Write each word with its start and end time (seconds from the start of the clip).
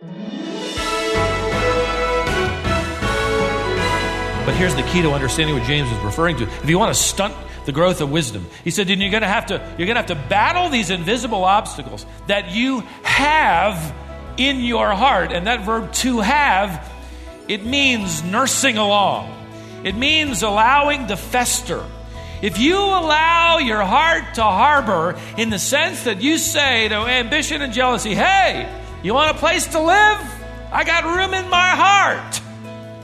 But 0.00 0.08
here's 4.54 4.74
the 4.74 4.82
key 4.84 5.02
to 5.02 5.10
understanding 5.10 5.54
what 5.54 5.66
James 5.66 5.92
is 5.92 5.98
referring 5.98 6.38
to. 6.38 6.44
If 6.44 6.70
you 6.70 6.78
want 6.78 6.94
to 6.94 7.00
stunt 7.00 7.34
the 7.66 7.72
growth 7.72 8.00
of 8.00 8.10
wisdom, 8.10 8.46
he 8.64 8.70
said, 8.70 8.88
you're 8.88 9.10
going 9.10 9.20
to 9.20 9.28
have 9.28 9.46
to 9.46 9.56
you're 9.76 9.86
going 9.86 9.96
to 9.96 10.00
have 10.00 10.06
to 10.06 10.14
battle 10.14 10.70
these 10.70 10.88
invisible 10.88 11.44
obstacles 11.44 12.06
that 12.28 12.50
you 12.50 12.80
have 13.02 13.94
in 14.38 14.60
your 14.60 14.90
heart. 14.94 15.32
And 15.32 15.46
that 15.46 15.66
verb 15.66 15.92
to 15.94 16.20
have, 16.20 16.90
it 17.46 17.66
means 17.66 18.24
nursing 18.24 18.78
along. 18.78 19.36
It 19.84 19.96
means 19.96 20.42
allowing 20.42 21.08
to 21.08 21.16
fester. 21.18 21.84
If 22.40 22.58
you 22.58 22.78
allow 22.78 23.58
your 23.58 23.82
heart 23.82 24.36
to 24.36 24.42
harbor 24.42 25.20
in 25.36 25.50
the 25.50 25.58
sense 25.58 26.04
that 26.04 26.22
you 26.22 26.38
say 26.38 26.88
to 26.88 26.94
ambition 26.94 27.60
and 27.60 27.70
jealousy, 27.70 28.14
hey, 28.14 28.66
you 29.02 29.14
want 29.14 29.34
a 29.34 29.38
place 29.38 29.66
to 29.68 29.80
live? 29.80 30.18
I 30.72 30.84
got 30.84 31.04
room 31.04 31.34
in 31.34 31.48
my 31.48 31.68
heart. 31.68 32.40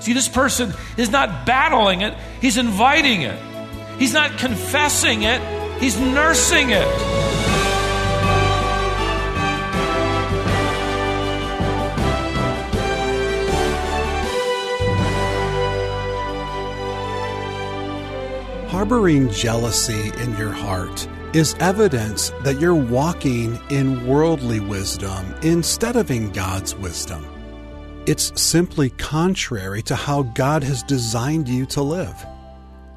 See, 0.00 0.12
this 0.12 0.28
person 0.28 0.72
is 0.96 1.10
not 1.10 1.46
battling 1.46 2.02
it, 2.02 2.14
he's 2.40 2.58
inviting 2.58 3.22
it. 3.22 3.38
He's 3.98 4.12
not 4.12 4.38
confessing 4.38 5.22
it, 5.22 5.40
he's 5.80 5.98
nursing 5.98 6.70
it. 6.70 6.86
Harboring 18.68 19.30
jealousy 19.30 20.12
in 20.20 20.36
your 20.36 20.52
heart 20.52 21.08
is 21.32 21.54
evidence 21.60 22.30
that 22.42 22.60
you're 22.60 22.74
walking 22.74 23.58
in 23.70 24.06
worldly 24.06 24.60
wisdom 24.60 25.34
instead 25.42 25.96
of 25.96 26.10
in 26.10 26.32
God's 26.32 26.74
wisdom. 26.74 27.26
It's 28.06 28.32
simply 28.40 28.90
contrary 28.90 29.82
to 29.82 29.96
how 29.96 30.22
God 30.22 30.62
has 30.62 30.82
designed 30.82 31.48
you 31.48 31.66
to 31.66 31.82
live. 31.82 32.24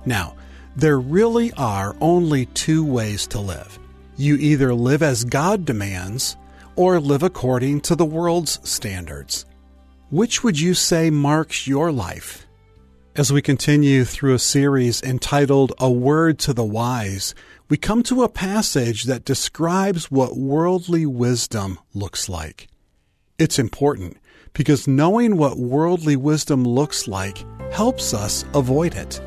Now, 0.05 0.35
there 0.75 0.99
really 0.99 1.51
are 1.53 1.95
only 1.99 2.45
two 2.45 2.85
ways 2.85 3.25
to 3.27 3.39
live. 3.39 3.79
You 4.17 4.35
either 4.35 4.73
live 4.73 5.01
as 5.01 5.23
God 5.23 5.65
demands 5.65 6.37
or 6.75 6.99
live 6.99 7.23
according 7.23 7.81
to 7.81 7.95
the 7.95 8.05
world's 8.05 8.59
standards. 8.69 9.45
Which 10.11 10.43
would 10.43 10.59
you 10.59 10.73
say 10.73 11.09
marks 11.09 11.67
your 11.67 11.91
life? 11.91 12.45
As 13.15 13.33
we 13.33 13.41
continue 13.41 14.05
through 14.05 14.35
a 14.35 14.39
series 14.39 15.01
entitled 15.01 15.73
A 15.79 15.91
Word 15.91 16.39
to 16.39 16.53
the 16.53 16.63
Wise, 16.63 17.35
we 17.69 17.77
come 17.77 18.01
to 18.01 18.23
a 18.23 18.29
passage 18.29 19.03
that 19.03 19.23
describes 19.23 20.09
what 20.09 20.35
worldly 20.35 21.05
wisdom 21.05 21.77
looks 21.93 22.27
like. 22.27 22.67
It's 23.37 23.59
important 23.59 24.17
because 24.53 24.87
knowing 24.87 25.37
what 25.37 25.59
worldly 25.59 26.15
wisdom 26.15 26.63
looks 26.63 27.07
like 27.07 27.45
helps 27.71 28.11
us 28.11 28.43
avoid 28.55 28.95
it. 28.95 29.21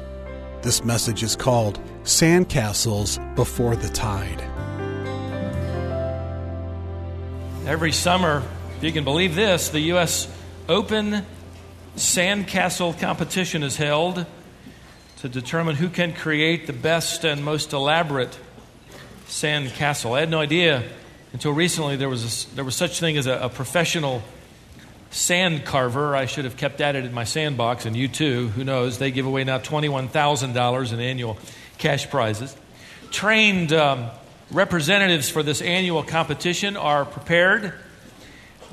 This 0.62 0.84
message 0.84 1.22
is 1.22 1.36
called 1.36 1.80
Sandcastles 2.02 3.18
Before 3.36 3.76
the 3.76 3.88
Tide. 3.88 4.40
Every 7.64 7.92
summer, 7.92 8.42
if 8.76 8.82
you 8.82 8.90
can 8.90 9.04
believe 9.04 9.36
this, 9.36 9.68
the 9.68 9.80
U.S. 9.80 10.28
Open 10.68 11.24
sandcastle 11.96 12.98
competition 12.98 13.62
is 13.62 13.76
held 13.76 14.26
to 15.22 15.28
determine 15.28 15.76
who 15.76 15.88
can 15.88 16.12
create 16.12 16.66
the 16.66 16.72
best 16.72 17.24
and 17.24 17.44
most 17.44 17.72
elaborate 17.72 18.36
sandcastle. 19.26 20.16
I 20.16 20.20
had 20.20 20.28
no 20.28 20.40
idea 20.40 20.82
until 21.32 21.52
recently 21.52 21.94
there 21.94 22.08
was 22.08 22.46
a, 22.52 22.54
there 22.56 22.64
was 22.64 22.74
such 22.74 22.98
thing 22.98 23.16
as 23.16 23.28
a, 23.28 23.34
a, 23.34 23.48
professional 23.48 24.20
sand 25.12 25.64
carver. 25.64 26.16
I 26.16 26.26
should 26.26 26.44
have 26.44 26.56
kept 26.56 26.80
at 26.80 26.96
it 26.96 27.04
in 27.04 27.14
my 27.14 27.22
sandbox, 27.22 27.86
and 27.86 27.96
you 27.96 28.08
too. 28.08 28.48
Who 28.48 28.64
knows? 28.64 28.98
They 28.98 29.12
give 29.12 29.24
away 29.24 29.44
now 29.44 29.58
twenty-one 29.58 30.08
thousand 30.08 30.54
dollars 30.54 30.90
in 30.90 30.98
annual 30.98 31.38
cash 31.78 32.10
prizes. 32.10 32.56
Trained 33.12 33.72
um, 33.72 34.10
representatives 34.50 35.30
for 35.30 35.44
this 35.44 35.62
annual 35.62 36.02
competition 36.02 36.76
are 36.76 37.04
prepared 37.04 37.74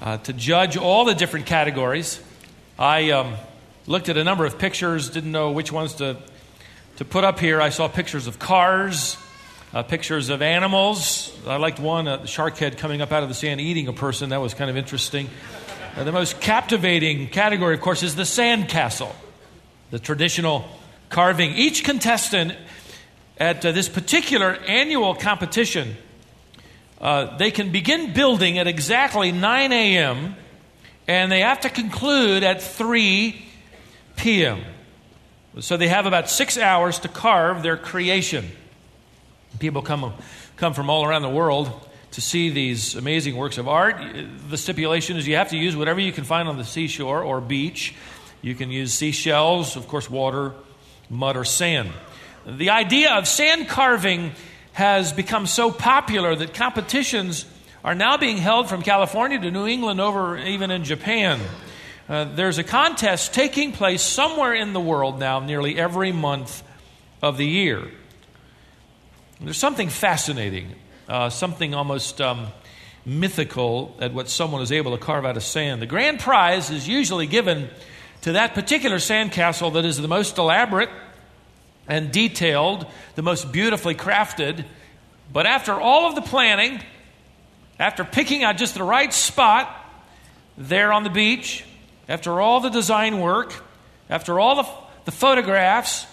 uh, 0.02 0.18
to 0.18 0.34
judge 0.34 0.78
all 0.78 1.06
the 1.06 1.14
different 1.14 1.46
categories 1.46 2.20
I 2.80 3.12
um, 3.12 3.36
looked 3.86 4.10
at 4.10 4.18
a 4.18 4.24
number 4.24 4.46
of 4.46 4.58
pictures, 4.58 5.10
didn't 5.10 5.32
know 5.32 5.52
which 5.52 5.72
ones 5.72 5.96
to, 5.96 6.18
to 7.00 7.06
put 7.06 7.24
up 7.24 7.40
here. 7.40 7.62
I 7.62 7.70
saw 7.70 7.88
pictures 7.88 8.28
of 8.28 8.40
cars, 8.40 9.18
uh, 9.74 9.84
pictures 9.84 10.28
of 10.28 10.42
animals. 10.42 11.34
I 11.48 11.56
liked 11.56 11.80
one, 11.80 12.10
a 12.10 12.28
shark 12.28 12.58
head 12.58 12.78
coming 12.78 13.02
up 13.02 13.14
out 13.14 13.24
of 13.24 13.30
the 13.30 13.36
sand 13.36 13.62
eating 13.62 13.88
a 13.88 13.94
person. 13.94 14.32
That 14.32 14.42
was 14.42 14.54
kind 14.54 14.70
of 14.70 14.76
interesting. 14.76 15.30
Uh, 15.96 16.04
the 16.04 16.12
most 16.12 16.42
captivating 16.42 17.30
category, 17.30 17.74
of 17.74 17.80
course, 17.80 18.04
is 18.04 18.18
the 18.18 18.26
sand 18.26 18.68
castle, 18.68 19.16
the 19.92 20.00
traditional 20.00 20.68
carving. 21.10 21.54
Each 21.54 21.86
contestant 21.86 22.54
at 23.38 23.66
uh, 23.66 23.72
this 23.72 23.88
particular 23.88 24.58
annual 24.68 25.16
competition, 25.16 25.96
uh, 27.00 27.38
they 27.38 27.50
can 27.50 27.72
begin 27.72 28.12
building 28.12 28.58
at 28.58 28.68
exactly 28.68 29.32
9 29.32 29.72
a.m 29.72 30.36
and 31.08 31.32
they 31.32 31.40
have 31.40 31.62
to 31.62 31.72
conclude 31.72 32.44
at 32.44 32.62
3 32.62 33.44
p.m. 34.16 34.64
So 35.60 35.78
they 35.78 35.88
have 35.88 36.06
about 36.06 36.30
six 36.30 36.58
hours 36.58 37.00
to 37.00 37.08
carve 37.08 37.64
their 37.64 37.78
creation. 37.78 38.50
People 39.58 39.82
come, 39.82 40.14
come 40.58 40.74
from 40.74 40.90
all 40.90 41.04
around 41.04 41.24
the 41.24 41.30
world 41.30 41.72
to 42.12 42.22
see 42.22 42.50
these 42.50 42.96
amazing 42.96 43.36
works 43.36 43.58
of 43.58 43.68
art. 43.68 43.98
The 44.50 44.58
stipulation 44.58 45.18
is 45.18 45.28
you 45.28 45.36
have 45.36 45.50
to 45.50 45.58
use 45.58 45.76
whatever 45.76 46.00
you 46.00 46.12
can 46.12 46.24
find 46.24 46.48
on 46.48 46.58
the 46.58 46.64
seashore 46.64 47.24
or 47.24 47.42
beach. 47.42 47.96
You 48.42 48.56
can 48.56 48.72
use 48.72 48.94
seashells, 48.94 49.76
of 49.76 49.88
course, 49.88 50.10
water, 50.10 50.54
mud, 51.10 51.36
or 51.36 51.46
sand. 51.46 51.90
The 52.46 52.70
idea 52.70 53.14
of 53.14 53.28
sand 53.28 53.68
carving 53.68 54.32
has 54.74 55.12
become 55.12 55.46
so 55.46 55.72
popular 55.72 56.36
that 56.36 56.54
competitions 56.54 57.46
are 57.84 57.96
now 57.96 58.18
being 58.18 58.38
held 58.38 58.70
from 58.70 58.82
California 58.82 59.40
to 59.40 59.52
New 59.52 59.68
England 59.68 60.00
over 60.00 60.38
even 60.38 60.72
in 60.72 60.84
Japan. 60.84 61.40
Uh, 62.10 62.24
there's 62.24 62.58
a 62.58 62.64
contest 62.64 63.36
taking 63.36 63.72
place 63.72 64.02
somewhere 64.02 64.56
in 64.56 64.74
the 64.74 64.80
world 64.80 65.20
now, 65.20 65.40
nearly 65.40 65.78
every 65.78 66.12
month 66.12 66.64
of 67.22 67.38
the 67.38 67.46
year. 67.46 67.88
There's 69.40 69.60
something 69.60 69.90
fascinating, 69.90 70.74
uh, 71.08 71.30
something 71.30 71.76
almost 71.76 72.20
um, 72.20 72.48
mythical 73.06 73.96
at 74.00 74.12
what 74.12 74.28
someone 74.28 74.64
is 74.64 74.72
able 74.72 74.98
to 74.98 75.04
carve 75.04 75.24
out 75.24 75.38
of 75.38 75.44
sand. 75.44 75.84
The 75.84 75.86
grand 75.86 76.20
prize 76.20 76.72
is 76.72 76.88
usually 76.88 77.28
given 77.28 77.70
to 78.22 78.32
that 78.32 78.56
particular 78.56 78.98
sandcastle 78.98 79.74
that 79.74 79.86
is 79.86 79.98
the 79.98 80.08
most 80.08 80.40
elaborate 80.40 80.90
and 81.88 82.12
detailed, 82.12 82.88
the 83.14 83.22
most 83.22 83.52
beautifully 83.52 83.94
crafted. 83.94 84.66
But 85.32 85.46
after 85.46 85.74
all 85.74 86.08
of 86.08 86.16
the 86.16 86.24
planning, 86.24 86.82
after 87.78 88.04
picking 88.04 88.44
out 88.44 88.58
just 88.58 88.74
the 88.74 88.84
right 88.84 89.14
spot 89.14 89.70
there 90.58 90.92
on 90.92 91.04
the 91.04 91.12
beach, 91.12 91.66
after 92.10 92.42
all 92.42 92.60
the 92.60 92.70
design 92.70 93.20
work, 93.22 93.54
after 94.10 94.40
all 94.40 94.56
the, 94.56 94.70
the 95.06 95.12
photographs, 95.12 96.08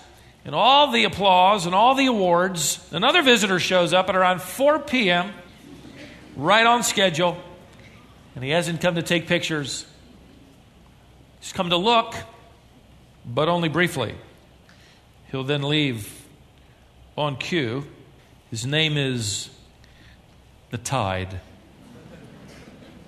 and 0.44 0.54
all 0.54 0.92
the 0.92 1.02
applause 1.02 1.66
and 1.66 1.74
all 1.74 1.96
the 1.96 2.06
awards, 2.06 2.86
another 2.92 3.20
visitor 3.22 3.58
shows 3.58 3.92
up 3.92 4.08
at 4.08 4.14
around 4.14 4.40
4 4.40 4.78
p.m., 4.78 5.32
right 6.36 6.64
on 6.64 6.84
schedule, 6.84 7.36
and 8.36 8.44
he 8.44 8.50
hasn't 8.50 8.80
come 8.80 8.94
to 8.94 9.02
take 9.02 9.26
pictures. 9.26 9.86
He's 11.40 11.52
come 11.52 11.70
to 11.70 11.76
look, 11.76 12.14
but 13.24 13.48
only 13.48 13.68
briefly. 13.68 14.14
He'll 15.32 15.44
then 15.44 15.62
leave 15.62 16.24
on 17.16 17.36
cue. 17.36 17.84
His 18.50 18.64
name 18.64 18.96
is 18.96 19.50
the 20.70 20.78
Tide. 20.78 21.40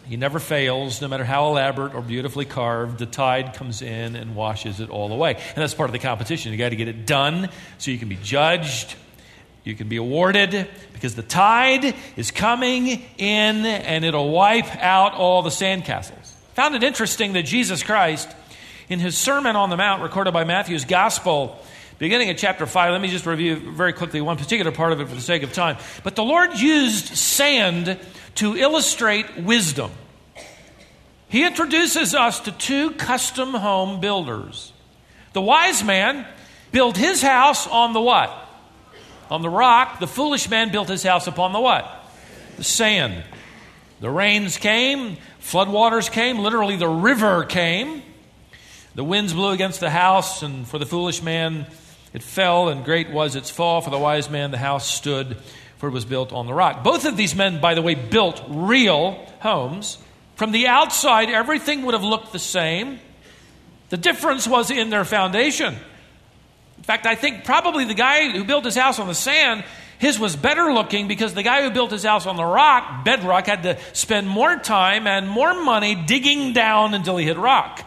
He 0.08 0.16
never 0.16 0.38
fails, 0.38 1.02
no 1.02 1.08
matter 1.08 1.24
how 1.24 1.48
elaborate 1.48 1.94
or 1.94 2.00
beautifully 2.00 2.46
carved. 2.46 2.98
The 2.98 3.06
tide 3.06 3.52
comes 3.52 3.82
in 3.82 4.16
and 4.16 4.34
washes 4.34 4.80
it 4.80 4.88
all 4.88 5.12
away. 5.12 5.34
And 5.34 5.56
that's 5.56 5.74
part 5.74 5.90
of 5.90 5.92
the 5.92 5.98
competition. 5.98 6.50
You 6.50 6.58
got 6.58 6.70
to 6.70 6.76
get 6.76 6.88
it 6.88 7.04
done 7.04 7.50
so 7.76 7.90
you 7.90 7.98
can 7.98 8.08
be 8.08 8.18
judged, 8.22 8.94
you 9.64 9.74
can 9.74 9.88
be 9.88 9.96
awarded, 9.96 10.66
because 10.94 11.14
the 11.14 11.22
tide 11.22 11.94
is 12.16 12.30
coming 12.30 13.02
in 13.18 13.66
and 13.66 14.02
it'll 14.04 14.30
wipe 14.30 14.74
out 14.76 15.12
all 15.12 15.42
the 15.42 15.50
sandcastles. 15.50 16.32
Found 16.54 16.74
it 16.74 16.82
interesting 16.82 17.34
that 17.34 17.42
Jesus 17.42 17.82
Christ, 17.82 18.28
in 18.88 18.98
his 19.00 19.16
Sermon 19.18 19.56
on 19.56 19.68
the 19.68 19.76
Mount, 19.76 20.02
recorded 20.02 20.32
by 20.32 20.44
Matthew's 20.44 20.86
Gospel, 20.86 21.62
beginning 21.98 22.30
at 22.30 22.38
chapter 22.38 22.64
5, 22.64 22.92
let 22.92 23.00
me 23.00 23.08
just 23.08 23.26
review 23.26 23.74
very 23.74 23.92
quickly 23.92 24.22
one 24.22 24.38
particular 24.38 24.72
part 24.72 24.92
of 24.92 25.00
it 25.00 25.08
for 25.08 25.14
the 25.14 25.20
sake 25.20 25.42
of 25.42 25.52
time. 25.52 25.76
But 26.02 26.16
the 26.16 26.24
Lord 26.24 26.58
used 26.58 27.08
sand 27.08 27.98
to 28.38 28.56
illustrate 28.56 29.36
wisdom. 29.36 29.90
He 31.28 31.44
introduces 31.44 32.14
us 32.14 32.40
to 32.40 32.52
two 32.52 32.92
custom 32.92 33.52
home 33.52 34.00
builders. 34.00 34.72
The 35.32 35.40
wise 35.40 35.82
man 35.82 36.26
built 36.72 36.96
his 36.96 37.20
house 37.20 37.66
on 37.66 37.92
the 37.92 38.00
what? 38.00 38.30
On 39.30 39.42
the 39.42 39.50
rock. 39.50 39.98
The 40.00 40.06
foolish 40.06 40.48
man 40.48 40.70
built 40.70 40.88
his 40.88 41.02
house 41.02 41.26
upon 41.26 41.52
the 41.52 41.60
what? 41.60 41.86
The 42.56 42.64
sand. 42.64 43.24
The 44.00 44.08
rains 44.08 44.56
came, 44.56 45.16
floodwaters 45.42 46.10
came, 46.10 46.38
literally, 46.38 46.76
the 46.76 46.88
river 46.88 47.44
came. 47.44 48.02
The 48.94 49.02
winds 49.02 49.32
blew 49.32 49.50
against 49.50 49.80
the 49.80 49.90
house, 49.90 50.44
and 50.44 50.66
for 50.66 50.78
the 50.78 50.86
foolish 50.86 51.22
man 51.22 51.66
it 52.12 52.22
fell, 52.22 52.68
and 52.68 52.84
great 52.84 53.10
was 53.10 53.34
its 53.34 53.50
fall. 53.50 53.80
For 53.80 53.90
the 53.90 53.98
wise 53.98 54.30
man 54.30 54.52
the 54.52 54.58
house 54.58 54.88
stood, 54.88 55.36
for 55.78 55.88
it 55.88 55.92
was 55.92 56.04
built 56.04 56.32
on 56.32 56.46
the 56.46 56.54
rock. 56.54 56.84
Both 56.84 57.04
of 57.04 57.16
these 57.16 57.34
men, 57.34 57.60
by 57.60 57.74
the 57.74 57.82
way, 57.82 57.94
built 57.94 58.42
real 58.48 59.24
homes. 59.40 59.98
From 60.36 60.52
the 60.52 60.66
outside, 60.66 61.30
everything 61.30 61.84
would 61.84 61.94
have 61.94 62.04
looked 62.04 62.32
the 62.32 62.38
same. 62.38 63.00
The 63.88 63.96
difference 63.96 64.46
was 64.46 64.70
in 64.70 64.90
their 64.90 65.04
foundation. 65.04 65.74
In 66.76 66.82
fact, 66.82 67.06
I 67.06 67.14
think 67.14 67.44
probably 67.44 67.84
the 67.84 67.94
guy 67.94 68.30
who 68.30 68.44
built 68.44 68.64
his 68.64 68.76
house 68.76 68.98
on 68.98 69.08
the 69.08 69.14
sand, 69.14 69.64
his 69.98 70.18
was 70.18 70.36
better 70.36 70.72
looking 70.72 71.08
because 71.08 71.34
the 71.34 71.42
guy 71.42 71.62
who 71.62 71.70
built 71.70 71.90
his 71.90 72.04
house 72.04 72.26
on 72.26 72.36
the 72.36 72.44
rock, 72.44 73.04
bedrock, 73.04 73.46
had 73.46 73.62
to 73.64 73.78
spend 73.92 74.28
more 74.28 74.56
time 74.56 75.06
and 75.06 75.28
more 75.28 75.62
money 75.62 75.94
digging 75.94 76.52
down 76.52 76.94
until 76.94 77.16
he 77.16 77.24
hit 77.24 77.36
rock. 77.36 77.84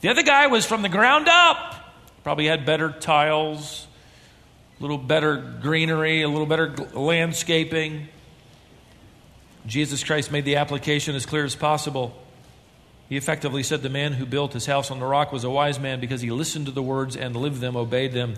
The 0.00 0.10
other 0.10 0.22
guy 0.22 0.48
was 0.48 0.66
from 0.66 0.82
the 0.82 0.88
ground 0.88 1.28
up. 1.28 1.74
Probably 2.22 2.46
had 2.46 2.66
better 2.66 2.90
tiles, 2.90 3.86
little 4.84 4.98
better 4.98 5.38
greenery, 5.62 6.20
a 6.20 6.28
little 6.28 6.44
better 6.44 6.68
landscaping. 6.92 8.06
Jesus 9.64 10.04
Christ 10.04 10.30
made 10.30 10.44
the 10.44 10.56
application 10.56 11.14
as 11.14 11.24
clear 11.24 11.46
as 11.46 11.56
possible. 11.56 12.14
He 13.08 13.16
effectively 13.16 13.62
said 13.62 13.80
the 13.80 13.88
man 13.88 14.12
who 14.12 14.26
built 14.26 14.52
his 14.52 14.66
house 14.66 14.90
on 14.90 14.98
the 14.98 15.06
rock 15.06 15.32
was 15.32 15.42
a 15.42 15.48
wise 15.48 15.80
man 15.80 16.00
because 16.00 16.20
he 16.20 16.30
listened 16.30 16.66
to 16.66 16.72
the 16.72 16.82
words 16.82 17.16
and 17.16 17.34
lived 17.34 17.62
them, 17.62 17.76
obeyed 17.76 18.12
them. 18.12 18.34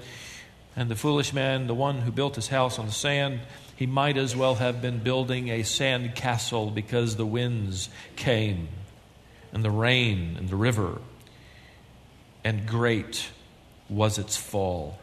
And 0.76 0.88
the 0.88 0.94
foolish 0.94 1.32
man, 1.32 1.66
the 1.66 1.74
one 1.74 2.02
who 2.02 2.12
built 2.12 2.36
his 2.36 2.46
house 2.46 2.78
on 2.78 2.86
the 2.86 2.92
sand, 2.92 3.40
he 3.74 3.86
might 3.86 4.16
as 4.16 4.36
well 4.36 4.54
have 4.54 4.80
been 4.80 5.00
building 5.00 5.48
a 5.48 5.64
sand 5.64 6.14
castle 6.14 6.70
because 6.70 7.16
the 7.16 7.26
winds 7.26 7.88
came 8.14 8.68
and 9.52 9.64
the 9.64 9.70
rain 9.72 10.36
and 10.38 10.48
the 10.48 10.54
river, 10.54 11.00
and 12.44 12.68
great 12.68 13.30
was 13.88 14.16
its 14.16 14.36
fall. 14.36 15.00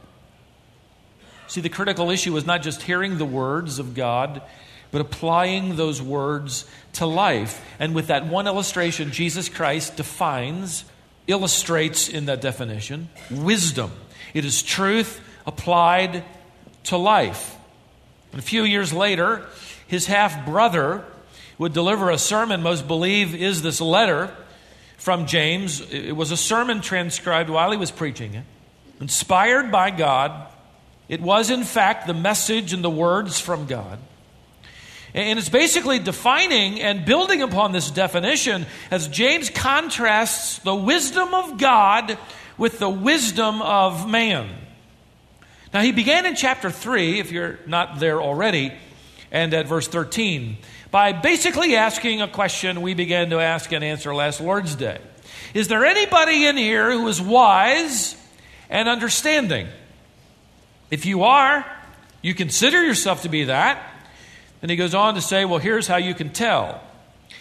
See, 1.48 1.62
the 1.62 1.70
critical 1.70 2.10
issue 2.10 2.36
is 2.38 2.46
not 2.46 2.62
just 2.62 2.84
hearing 2.84 3.18
the 3.18 3.26
words 3.26 3.80
of 3.80 3.94
God 3.94 4.42
but 4.94 5.02
applying 5.02 5.76
those 5.76 6.00
words 6.04 6.66
to 6.94 7.08
life. 7.08 7.66
And 7.80 7.96
with 7.96 8.08
that 8.08 8.28
one 8.28 8.46
illustration, 8.46 9.12
Jesus 9.12 9.50
Christ 9.50 9.98
defines, 9.98 10.86
illustrates 11.26 12.08
in 12.08 12.26
that 12.26 12.42
definition, 12.42 13.10
wisdom. 13.32 13.92
It 14.36 14.46
is 14.46 14.62
truth 14.62 15.20
applied 15.48 16.24
to 16.84 16.98
life. 16.98 17.58
And 18.32 18.40
a 18.40 18.44
few 18.44 18.62
years 18.62 18.94
later, 18.94 19.48
his 19.88 20.06
half 20.06 20.46
brother 20.46 21.04
would 21.58 21.74
deliver 21.74 22.12
a 22.12 22.18
sermon, 22.20 22.62
most 22.62 22.88
believe 22.88 23.34
is 23.34 23.64
this 23.64 23.82
letter 23.82 24.32
from 25.00 25.26
James. 25.26 25.82
It 25.92 26.16
was 26.16 26.30
a 26.30 26.38
sermon 26.38 26.82
transcribed 26.82 27.50
while 27.50 27.72
he 27.72 27.78
was 27.78 27.90
preaching 27.90 28.36
it, 28.36 28.46
inspired 29.02 29.72
by 29.72 29.90
God. 29.90 30.50
It 31.10 31.22
was, 31.22 31.50
in 31.50 31.64
fact, 31.64 32.08
the 32.08 32.14
message 32.14 32.74
and 32.74 32.84
the 32.84 32.90
words 32.90 33.40
from 33.40 33.66
God. 33.66 34.00
And 35.14 35.38
it's 35.38 35.50
basically 35.50 36.00
defining 36.00 36.82
and 36.82 37.06
building 37.06 37.42
upon 37.42 37.72
this 37.72 37.92
definition 37.92 38.66
as 38.90 39.08
James 39.08 39.50
contrasts 39.50 40.58
the 40.60 40.74
wisdom 40.74 41.34
of 41.34 41.60
God 41.60 42.18
with 42.58 42.80
the 42.80 42.90
wisdom 42.90 43.62
of 43.62 44.10
man. 44.10 44.50
Now, 45.74 45.82
he 45.82 45.92
began 45.92 46.26
in 46.26 46.36
chapter 46.36 46.72
3, 46.72 47.20
if 47.20 47.32
you're 47.32 47.60
not 47.68 48.00
there 48.00 48.22
already, 48.22 48.74
and 49.32 49.54
at 49.54 49.68
verse 49.68 49.88
13, 49.88 50.58
by 50.92 51.12
basically 51.12 51.76
asking 51.76 52.22
a 52.22 52.28
question 52.28 52.82
we 52.82 52.94
began 52.94 53.32
to 53.32 53.40
ask 53.40 53.72
and 53.72 53.84
answer 53.84 54.14
last 54.14 54.40
Lord's 54.40 54.76
Day. 54.76 55.00
Is 55.54 55.68
there 55.68 55.86
anybody 55.86 56.46
in 56.46 56.58
here 56.58 56.92
who 56.92 57.08
is 57.08 57.22
wise 57.22 58.16
and 58.70 58.88
understanding? 58.88 59.68
If 60.94 61.08
you 61.08 61.24
are, 61.24 61.66
you 62.22 62.36
consider 62.36 62.86
yourself 62.86 63.24
to 63.24 63.30
be 63.30 63.46
that. 63.46 63.84
And 64.62 64.70
he 64.70 64.78
goes 64.78 64.94
on 64.94 65.16
to 65.16 65.22
say, 65.22 65.44
well, 65.44 65.58
here's 65.58 65.88
how 65.88 65.98
you 65.98 66.14
can 66.14 66.30
tell. 66.30 66.84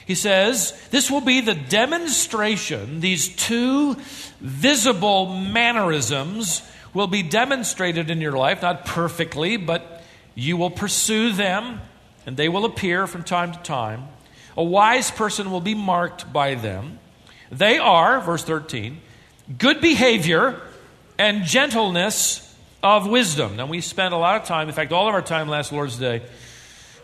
He 0.07 0.15
says, 0.15 0.73
This 0.91 1.11
will 1.11 1.21
be 1.21 1.43
the 1.43 1.55
demonstration, 1.55 3.01
these 3.01 3.29
two 3.29 3.97
visible 4.41 5.27
mannerisms 5.27 6.63
will 6.95 7.09
be 7.09 7.23
demonstrated 7.23 8.09
in 8.11 8.23
your 8.23 8.33
life, 8.33 8.63
not 8.63 8.87
perfectly, 8.87 9.59
but 9.59 10.03
you 10.35 10.57
will 10.57 10.71
pursue 10.71 11.33
them 11.33 11.83
and 12.25 12.39
they 12.39 12.49
will 12.49 12.65
appear 12.65 13.07
from 13.07 13.23
time 13.23 13.53
to 13.53 13.59
time. 13.59 14.09
A 14.57 14.65
wise 14.65 15.11
person 15.11 15.51
will 15.51 15.61
be 15.61 15.75
marked 15.75 16.33
by 16.33 16.55
them. 16.55 17.01
They 17.51 17.77
are, 17.77 18.19
verse 18.23 18.45
13, 18.45 18.99
good 19.59 19.83
behavior 19.83 20.59
and 21.19 21.45
gentleness 21.45 22.49
of 22.83 23.07
wisdom. 23.07 23.57
Now, 23.57 23.67
we 23.67 23.81
spent 23.81 24.13
a 24.15 24.17
lot 24.17 24.41
of 24.41 24.47
time, 24.47 24.69
in 24.69 24.75
fact, 24.75 24.93
all 24.93 25.09
of 25.09 25.15
our 25.15 25.23
time 25.23 25.49
last 25.49 25.73
Lord's 25.73 25.99
Day, 25.99 26.23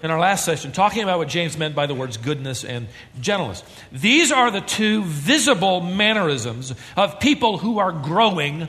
in 0.03 0.11
our 0.11 0.19
last 0.19 0.45
session 0.45 0.71
talking 0.73 1.03
about 1.03 1.19
what 1.19 1.29
James 1.29 1.57
meant 1.57 1.75
by 1.75 1.87
the 1.87 1.95
words 1.95 2.17
goodness 2.17 2.65
and 2.65 2.89
gentleness. 3.21 3.63
These 3.91 4.31
are 4.31 4.51
the 4.51 4.61
two 4.61 5.03
visible 5.05 5.81
mannerisms 5.81 6.73
of 6.97 7.19
people 7.21 7.59
who 7.59 7.79
are 7.79 7.93
growing 7.93 8.69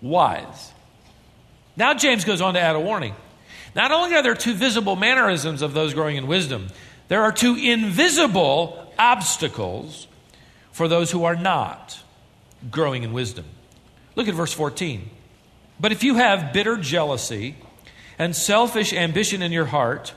wise. 0.00 0.72
Now, 1.76 1.94
James 1.94 2.24
goes 2.24 2.40
on 2.40 2.54
to 2.54 2.60
add 2.60 2.76
a 2.76 2.80
warning. 2.80 3.14
Not 3.74 3.92
only 3.92 4.14
are 4.16 4.22
there 4.22 4.34
two 4.34 4.54
visible 4.54 4.96
mannerisms 4.96 5.62
of 5.62 5.72
those 5.72 5.94
growing 5.94 6.16
in 6.16 6.26
wisdom, 6.26 6.68
there 7.08 7.22
are 7.22 7.32
two 7.32 7.54
invisible 7.54 8.92
obstacles 8.98 10.06
for 10.72 10.88
those 10.88 11.10
who 11.10 11.24
are 11.24 11.36
not 11.36 12.02
growing 12.70 13.04
in 13.04 13.12
wisdom. 13.12 13.44
Look 14.16 14.28
at 14.28 14.34
verse 14.34 14.52
14. 14.52 15.08
But 15.80 15.92
if 15.92 16.02
you 16.02 16.16
have 16.16 16.52
bitter 16.52 16.76
jealousy 16.76 17.56
and 18.18 18.34
selfish 18.34 18.92
ambition 18.92 19.42
in 19.42 19.52
your 19.52 19.66
heart, 19.66 20.12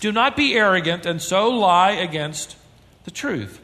do 0.00 0.12
not 0.12 0.36
be 0.36 0.54
arrogant 0.54 1.06
and 1.06 1.20
so 1.20 1.50
lie 1.50 1.92
against 1.92 2.56
the 3.04 3.10
truth. 3.10 3.60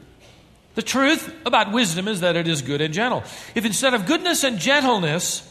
The 0.75 0.81
truth 0.81 1.33
about 1.45 1.71
wisdom 1.71 2.07
is 2.07 2.21
that 2.21 2.35
it 2.35 2.47
is 2.47 2.61
good 2.61 2.81
and 2.81 2.93
gentle. 2.93 3.23
If 3.55 3.65
instead 3.65 3.93
of 3.93 4.05
goodness 4.05 4.43
and 4.43 4.59
gentleness, 4.59 5.45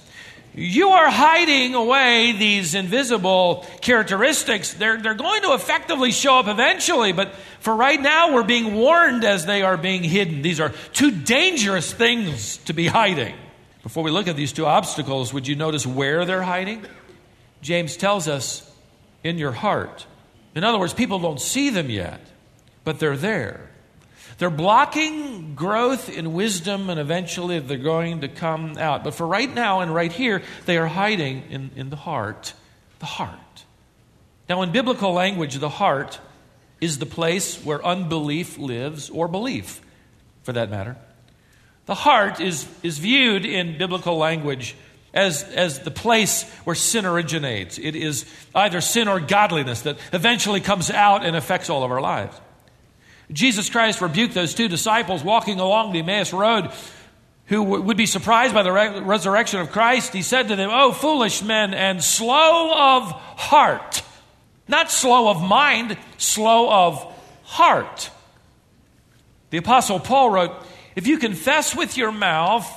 you 0.55 0.89
are 0.89 1.11
hiding 1.11 1.75
away 1.75 2.33
these 2.33 2.75
invisible 2.75 3.67
characteristics, 3.81 4.75
they're, 4.75 4.97
they're 4.97 5.15
going 5.15 5.43
to 5.43 5.53
effectively 5.53 6.11
show 6.11 6.39
up 6.39 6.49
eventually, 6.49 7.13
but 7.13 7.35
for 7.61 7.75
right 7.75 8.01
now, 8.01 8.33
we're 8.33 8.45
being 8.45 8.75
warned 8.75 9.25
as 9.25 9.45
they 9.45 9.63
are 9.63 9.77
being 9.77 10.03
hidden. 10.03 10.43
These 10.43 10.61
are 10.61 10.73
two 10.93 11.11
dangerous 11.11 11.93
things 11.93 12.57
to 12.65 12.73
be 12.73 12.87
hiding. 12.87 13.35
Before 13.89 14.05
we 14.05 14.11
look 14.11 14.29
at 14.29 14.37
these 14.37 14.53
two 14.53 14.67
obstacles, 14.67 15.33
would 15.33 15.49
you 15.49 15.57
notice 15.57 15.87
where 15.87 16.27
they're 16.27 16.43
hiding? 16.43 16.85
James 17.63 17.97
tells 17.97 18.29
us 18.29 18.71
in 19.25 19.39
your 19.39 19.51
heart. 19.51 20.05
In 20.55 20.63
other 20.63 20.79
words, 20.79 20.93
people 20.93 21.19
don't 21.21 21.41
see 21.41 21.71
them 21.71 21.89
yet, 21.89 22.21
but 22.85 22.99
they're 22.99 23.17
there. 23.17 23.71
They're 24.37 24.51
blocking 24.51 25.55
growth 25.55 26.11
in 26.11 26.35
wisdom, 26.35 26.91
and 26.91 27.01
eventually 27.01 27.61
they're 27.61 27.79
going 27.79 28.21
to 28.21 28.29
come 28.29 28.77
out. 28.77 29.05
But 29.05 29.15
for 29.15 29.27
right 29.27 29.53
now 29.53 29.81
and 29.81 29.95
right 29.95 30.13
here, 30.13 30.43
they 30.67 30.77
are 30.77 30.87
hiding 30.87 31.45
in, 31.49 31.71
in 31.75 31.89
the 31.89 31.97
heart. 31.97 32.53
The 32.99 33.07
heart. 33.07 33.65
Now, 34.51 34.61
in 34.61 34.71
biblical 34.71 35.15
language, 35.15 35.55
the 35.55 35.71
heart 35.71 36.21
is 36.79 36.99
the 36.99 37.07
place 37.07 37.65
where 37.65 37.83
unbelief 37.83 38.59
lives, 38.59 39.09
or 39.09 39.29
belief, 39.29 39.81
for 40.43 40.53
that 40.53 40.69
matter. 40.69 40.99
The 41.89 41.95
heart 41.95 42.39
is, 42.39 42.69
is 42.83 42.99
viewed 42.99 43.47
in 43.47 43.79
biblical 43.79 44.19
language 44.19 44.77
as, 45.15 45.43
as 45.43 45.79
the 45.79 45.91
place 45.91 46.43
where 46.65 46.77
sin 46.77 47.07
originates. 47.07 47.79
It 47.79 47.97
is 47.97 48.27
either 48.55 48.83
sin 48.83 49.09
or 49.09 49.21
godliness 49.21 49.81
that 49.83 49.97
eventually 50.13 50.61
comes 50.61 50.91
out 50.91 51.25
and 51.25 51.35
affects 51.35 51.71
all 51.71 51.85
of 51.85 51.91
our 51.91 52.03
lives. 52.03 52.39
Jesus 53.33 53.71
Christ 53.71 54.03
rebuked 54.03 54.35
those 54.35 54.55
two 54.55 54.69
disciples 54.69 55.25
walking 55.25 55.61
along 55.61 55.95
the 55.95 56.01
Emmaus 56.01 56.35
Road 56.35 56.71
who 57.47 57.63
would 57.63 57.97
be 57.97 58.05
surprised 58.05 58.53
by 58.53 58.63
the 58.63 58.73
re- 58.73 59.01
resurrection 59.01 59.61
of 59.61 59.71
Christ. 59.71 60.13
He 60.13 60.21
said 60.21 60.49
to 60.49 60.57
them, 60.57 60.69
Oh, 60.71 60.93
foolish 60.93 61.43
men 61.43 61.73
and 61.73 62.05
slow 62.05 62.71
of 62.71 63.11
heart. 63.13 64.03
Not 64.69 64.91
slow 64.91 65.31
of 65.31 65.41
mind, 65.41 65.97
slow 66.19 66.71
of 66.71 67.19
heart. 67.45 68.11
The 69.49 69.57
Apostle 69.57 69.99
Paul 70.01 70.29
wrote, 70.29 70.53
If 70.99 71.07
you 71.07 71.19
confess 71.19 71.77
with 71.77 71.97
your 71.97 72.11
mouth 72.11 72.69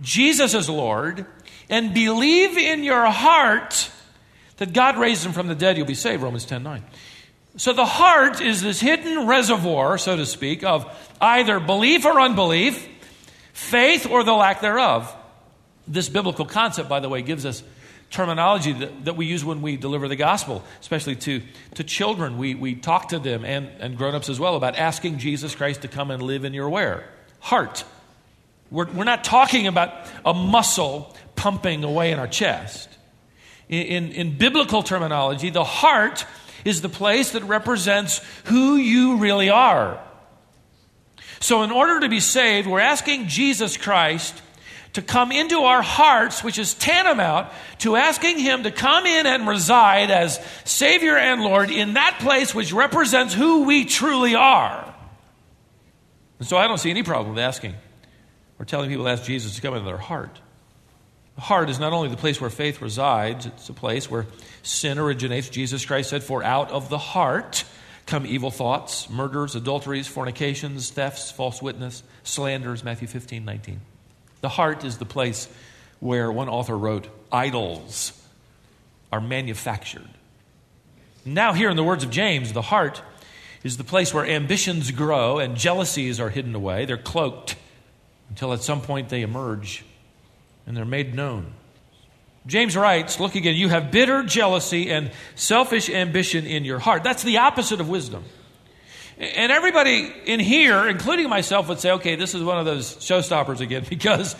Jesus 0.00 0.54
is 0.54 0.70
Lord 0.70 1.26
and 1.68 1.92
believe 1.92 2.56
in 2.56 2.82
your 2.82 3.04
heart 3.04 3.90
that 4.56 4.72
God 4.72 4.96
raised 4.96 5.26
him 5.26 5.32
from 5.32 5.48
the 5.48 5.54
dead, 5.54 5.76
you'll 5.76 5.84
be 5.84 5.92
saved. 5.92 6.22
Romans 6.22 6.46
10 6.46 6.62
9. 6.62 6.82
So 7.58 7.74
the 7.74 7.84
heart 7.84 8.40
is 8.40 8.62
this 8.62 8.80
hidden 8.80 9.26
reservoir, 9.26 9.98
so 9.98 10.16
to 10.16 10.24
speak, 10.24 10.64
of 10.64 10.90
either 11.20 11.60
belief 11.60 12.06
or 12.06 12.18
unbelief, 12.18 12.88
faith 13.52 14.06
or 14.06 14.24
the 14.24 14.32
lack 14.32 14.62
thereof. 14.62 15.14
This 15.86 16.08
biblical 16.08 16.46
concept, 16.46 16.88
by 16.88 17.00
the 17.00 17.10
way, 17.10 17.20
gives 17.20 17.44
us 17.44 17.62
terminology 18.08 18.72
that, 18.72 19.04
that 19.04 19.16
we 19.16 19.26
use 19.26 19.44
when 19.44 19.60
we 19.60 19.76
deliver 19.76 20.08
the 20.08 20.16
gospel, 20.16 20.64
especially 20.80 21.16
to, 21.16 21.42
to 21.74 21.84
children. 21.84 22.38
We, 22.38 22.54
we 22.54 22.76
talk 22.76 23.08
to 23.08 23.18
them 23.18 23.44
and, 23.44 23.68
and 23.78 23.98
grown 23.98 24.14
ups 24.14 24.30
as 24.30 24.40
well 24.40 24.56
about 24.56 24.76
asking 24.76 25.18
Jesus 25.18 25.54
Christ 25.54 25.82
to 25.82 25.88
come 25.88 26.10
and 26.10 26.22
live 26.22 26.46
in 26.46 26.54
your 26.54 26.70
where? 26.70 27.10
Heart. 27.40 27.84
We're, 28.70 28.86
we're 28.90 29.04
not 29.04 29.24
talking 29.24 29.66
about 29.66 29.92
a 30.24 30.34
muscle 30.34 31.16
pumping 31.36 31.84
away 31.84 32.12
in 32.12 32.18
our 32.18 32.26
chest. 32.26 32.88
In, 33.68 33.86
in, 33.86 34.12
in 34.12 34.38
biblical 34.38 34.82
terminology, 34.82 35.50
the 35.50 35.64
heart 35.64 36.26
is 36.64 36.82
the 36.82 36.88
place 36.88 37.32
that 37.32 37.44
represents 37.44 38.20
who 38.44 38.76
you 38.76 39.16
really 39.16 39.50
are. 39.50 40.02
So, 41.40 41.62
in 41.62 41.70
order 41.70 42.00
to 42.00 42.08
be 42.08 42.20
saved, 42.20 42.66
we're 42.66 42.80
asking 42.80 43.28
Jesus 43.28 43.76
Christ 43.76 44.34
to 44.94 45.02
come 45.02 45.30
into 45.30 45.60
our 45.60 45.82
hearts, 45.82 46.42
which 46.42 46.58
is 46.58 46.74
tantamount 46.74 47.52
to 47.78 47.94
asking 47.94 48.38
Him 48.38 48.64
to 48.64 48.70
come 48.70 49.06
in 49.06 49.26
and 49.26 49.46
reside 49.46 50.10
as 50.10 50.40
Savior 50.64 51.16
and 51.16 51.42
Lord 51.42 51.70
in 51.70 51.94
that 51.94 52.18
place 52.20 52.54
which 52.54 52.72
represents 52.72 53.32
who 53.34 53.64
we 53.64 53.84
truly 53.84 54.34
are. 54.34 54.94
And 56.38 56.46
so 56.46 56.56
I 56.56 56.68
don't 56.68 56.78
see 56.78 56.90
any 56.90 57.02
problem 57.02 57.34
with 57.34 57.42
asking 57.42 57.74
or 58.58 58.64
telling 58.64 58.90
people 58.90 59.04
to 59.04 59.10
ask 59.10 59.24
Jesus 59.24 59.56
to 59.56 59.62
come 59.62 59.74
into 59.74 59.86
their 59.86 59.96
heart. 59.96 60.40
The 61.36 61.42
heart 61.42 61.70
is 61.70 61.78
not 61.78 61.92
only 61.92 62.08
the 62.08 62.16
place 62.16 62.40
where 62.40 62.50
faith 62.50 62.82
resides, 62.82 63.46
it's 63.46 63.68
a 63.68 63.72
place 63.72 64.10
where 64.10 64.26
sin 64.62 64.98
originates. 64.98 65.48
Jesus 65.48 65.84
Christ 65.84 66.10
said, 66.10 66.24
For 66.24 66.42
out 66.42 66.70
of 66.70 66.88
the 66.88 66.98
heart 66.98 67.64
come 68.06 68.26
evil 68.26 68.50
thoughts, 68.50 69.08
murders, 69.08 69.54
adulteries, 69.54 70.08
fornications, 70.08 70.90
thefts, 70.90 71.30
false 71.30 71.62
witness, 71.62 72.02
slanders, 72.24 72.82
Matthew 72.82 73.06
15, 73.06 73.44
19. 73.44 73.80
The 74.40 74.48
heart 74.48 74.84
is 74.84 74.98
the 74.98 75.04
place 75.04 75.48
where 76.00 76.32
one 76.32 76.48
author 76.48 76.76
wrote, 76.76 77.06
idols 77.30 78.12
are 79.12 79.20
manufactured. 79.20 80.08
Now, 81.24 81.52
here 81.52 81.70
in 81.70 81.76
the 81.76 81.84
words 81.84 82.02
of 82.02 82.10
James, 82.10 82.52
the 82.52 82.62
heart 82.62 83.02
is 83.62 83.76
the 83.76 83.84
place 83.84 84.14
where 84.14 84.26
ambitions 84.26 84.90
grow 84.90 85.38
and 85.38 85.56
jealousies 85.56 86.20
are 86.20 86.30
hidden 86.30 86.54
away. 86.54 86.84
They're 86.84 86.96
cloaked 86.96 87.56
until 88.28 88.52
at 88.52 88.62
some 88.62 88.80
point 88.80 89.08
they 89.08 89.22
emerge 89.22 89.84
and 90.66 90.76
they're 90.76 90.84
made 90.84 91.14
known. 91.14 91.54
James 92.46 92.76
writes, 92.76 93.20
Look 93.20 93.34
again, 93.34 93.56
you 93.56 93.68
have 93.68 93.90
bitter 93.90 94.22
jealousy 94.22 94.90
and 94.90 95.10
selfish 95.34 95.90
ambition 95.90 96.46
in 96.46 96.64
your 96.64 96.78
heart. 96.78 97.04
That's 97.04 97.22
the 97.22 97.38
opposite 97.38 97.80
of 97.80 97.88
wisdom. 97.88 98.24
And 99.18 99.50
everybody 99.50 100.12
in 100.26 100.38
here, 100.38 100.86
including 100.86 101.28
myself, 101.28 101.68
would 101.68 101.80
say, 101.80 101.90
okay, 101.92 102.14
this 102.14 102.34
is 102.34 102.42
one 102.42 102.58
of 102.58 102.66
those 102.66 102.96
showstoppers 102.96 103.60
again, 103.60 103.84
because 103.90 104.36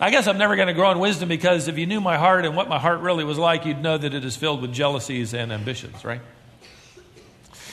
I 0.00 0.10
guess 0.10 0.26
I'm 0.26 0.38
never 0.38 0.56
going 0.56 0.68
to 0.68 0.74
grow 0.74 0.90
in 0.90 0.98
wisdom 0.98 1.28
because 1.28 1.68
if 1.68 1.78
you 1.78 1.86
knew 1.86 2.00
my 2.00 2.16
heart 2.16 2.44
and 2.44 2.56
what 2.56 2.68
my 2.68 2.78
heart 2.78 3.00
really 3.00 3.24
was 3.24 3.38
like, 3.38 3.64
you'd 3.64 3.82
know 3.82 3.96
that 3.96 4.14
it 4.14 4.24
is 4.24 4.36
filled 4.36 4.60
with 4.60 4.72
jealousies 4.72 5.34
and 5.34 5.52
ambitions, 5.52 6.04
right? 6.04 6.20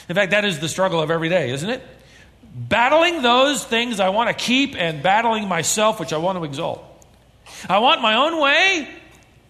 In 0.08 0.14
fact, 0.14 0.32
that 0.32 0.44
is 0.44 0.58
the 0.58 0.68
struggle 0.68 1.00
of 1.00 1.10
every 1.10 1.28
day, 1.28 1.50
isn't 1.50 1.68
it? 1.68 1.82
Battling 2.54 3.22
those 3.22 3.64
things 3.64 4.00
I 4.00 4.10
want 4.10 4.28
to 4.28 4.34
keep 4.34 4.76
and 4.76 5.02
battling 5.02 5.48
myself, 5.48 6.00
which 6.00 6.12
I 6.12 6.18
want 6.18 6.38
to 6.38 6.44
exalt. 6.44 6.84
I 7.68 7.78
want 7.78 8.02
my 8.02 8.16
own 8.16 8.40
way, 8.40 8.88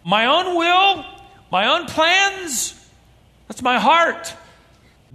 my 0.05 0.27
own 0.27 0.57
will, 0.57 1.05
my 1.51 1.75
own 1.75 1.87
plans. 1.87 2.79
That's 3.49 3.63
my 3.63 3.79
heart. 3.79 4.35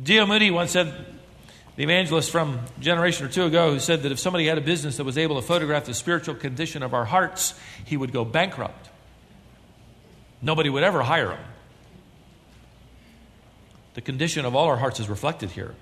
D.L. 0.02 0.28
Moody 0.28 0.52
once 0.52 0.72
said, 0.72 0.94
the 1.78 1.84
evangelist 1.84 2.32
from 2.32 2.60
a 2.78 2.80
generation 2.80 3.26
or 3.26 3.30
two 3.30 3.46
ago 3.46 3.72
who 3.72 3.80
said 3.80 4.02
that 4.04 4.12
if 4.12 4.20
somebody 4.20 4.48
had 4.48 4.58
a 4.58 4.62
business 4.62 4.98
that 4.98 5.04
was 5.04 5.18
able 5.18 5.36
to 5.36 5.44
photograph 5.44 5.86
the 5.86 5.94
spiritual 5.94 6.34
condition 6.34 6.82
of 6.82 6.94
our 6.94 7.06
hearts, 7.06 7.54
he 7.86 7.96
would 7.96 8.12
go 8.12 8.26
bankrupt. 8.26 8.90
Nobody 10.42 10.70
would 10.70 10.84
ever 10.84 11.04
hire 11.04 11.32
him. 11.32 11.40
The 13.98 14.02
condition 14.04 14.46
of 14.46 14.56
all 14.56 14.68
our 14.68 14.78
hearts 14.78 15.00
is 15.00 15.10
reflected 15.10 15.50
here. 15.50 15.74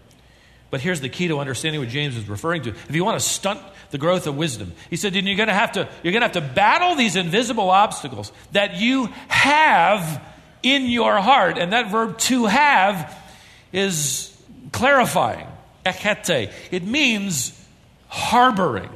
But 0.71 0.79
here's 0.79 1.01
the 1.01 1.09
key 1.09 1.27
to 1.27 1.39
understanding 1.39 1.81
what 1.81 1.89
James 1.89 2.15
is 2.15 2.29
referring 2.29 2.61
to. 2.63 2.69
If 2.69 2.95
you 2.95 3.03
want 3.03 3.19
to 3.19 3.25
stunt 3.25 3.59
the 3.91 3.97
growth 3.97 4.25
of 4.25 4.37
wisdom, 4.37 4.71
he 4.89 4.95
said, 4.95 5.13
you're 5.13 5.35
going 5.35 5.49
to 5.49 5.53
have 5.53 5.73
to, 5.73 5.89
you're 6.01 6.13
going 6.13 6.21
to 6.21 6.27
have 6.27 6.31
to 6.31 6.53
battle 6.53 6.95
these 6.95 7.17
invisible 7.17 7.69
obstacles 7.69 8.31
that 8.53 8.77
you 8.77 9.07
have 9.27 10.25
in 10.63 10.85
your 10.85 11.19
heart. 11.19 11.57
And 11.57 11.73
that 11.73 11.91
verb 11.91 12.17
to 12.19 12.45
have 12.45 13.13
is 13.73 14.33
clarifying. 14.71 15.47
It 15.85 16.83
means 16.83 17.67
harboring. 18.07 18.91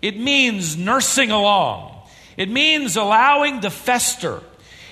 It 0.00 0.16
means 0.16 0.76
nursing 0.76 1.32
along. 1.32 1.92
It 2.36 2.48
means 2.48 2.96
allowing 2.96 3.62
to 3.62 3.70
fester. 3.70 4.42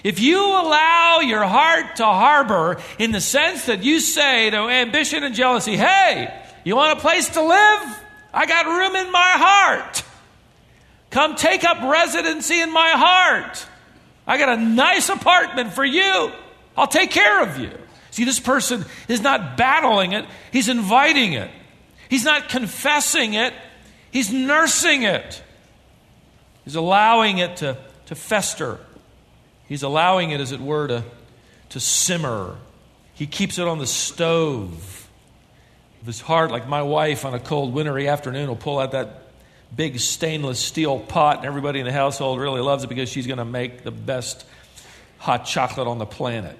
If 0.06 0.20
you 0.20 0.38
allow 0.38 1.18
your 1.18 1.42
heart 1.42 1.96
to 1.96 2.04
harbor 2.04 2.80
in 2.96 3.10
the 3.10 3.20
sense 3.20 3.66
that 3.66 3.82
you 3.82 3.98
say 3.98 4.48
to 4.50 4.56
ambition 4.56 5.25
and 5.25 5.34
jealousy, 5.34 5.76
hey, 5.76 6.32
you 6.62 6.76
want 6.76 6.96
a 6.96 7.00
place 7.00 7.28
to 7.30 7.42
live? 7.42 7.98
I 8.32 8.46
got 8.46 8.66
room 8.66 8.94
in 8.94 9.10
my 9.10 9.32
heart. 9.34 10.04
Come 11.10 11.34
take 11.34 11.64
up 11.64 11.82
residency 11.82 12.60
in 12.60 12.72
my 12.72 12.90
heart. 12.90 13.66
I 14.28 14.38
got 14.38 14.56
a 14.56 14.62
nice 14.62 15.08
apartment 15.08 15.72
for 15.72 15.84
you. 15.84 16.30
I'll 16.76 16.86
take 16.86 17.10
care 17.10 17.42
of 17.42 17.58
you. 17.58 17.72
See, 18.12 18.22
this 18.22 18.38
person 18.38 18.84
is 19.08 19.22
not 19.22 19.56
battling 19.56 20.12
it, 20.12 20.25
he's 20.52 20.68
inviting 20.68 21.32
it. 21.32 21.50
He's 22.08 22.25
not 22.25 22.48
confessing 22.48 23.34
it, 23.34 23.52
he's 24.12 24.32
nursing 24.32 25.02
it. 25.02 25.42
He's 26.64 26.76
allowing 26.76 27.38
it 27.38 27.56
to, 27.56 27.76
to 28.06 28.14
fester. 28.14 28.78
He's 29.68 29.82
allowing 29.82 30.30
it, 30.30 30.40
as 30.40 30.52
it 30.52 30.61
were, 30.61 30.87
to, 30.88 31.04
to 31.70 31.80
simmer. 31.80 32.56
He 33.14 33.26
keeps 33.26 33.58
it 33.58 33.66
on 33.66 33.78
the 33.78 33.87
stove 33.87 35.08
of 36.00 36.06
his 36.06 36.20
heart, 36.20 36.50
like 36.50 36.68
my 36.68 36.82
wife 36.82 37.25
on 37.25 37.35
a 37.35 37.40
cold 37.40 37.73
wintry 37.73 38.08
afternoon 38.08 38.49
will 38.49 38.56
pull 38.56 38.78
out 38.78 38.92
that 38.92 39.23
big 39.75 39.99
stainless 39.99 40.61
steel 40.61 41.00
pot, 41.00 41.38
and 41.38 41.46
everybody 41.46 41.80
in 41.80 41.87
the 41.87 41.92
household 41.92 42.38
really 42.38 42.61
loves 42.61 42.85
it 42.85 42.88
because 42.88 43.08
she's 43.08 43.26
going 43.26 43.38
to 43.38 43.44
make 43.44 43.82
the 43.82 43.90
best 43.90 44.46
hot 45.18 45.44
chocolate 45.44 45.88
on 45.88 45.99
the 45.99 46.06
planet 46.06 46.56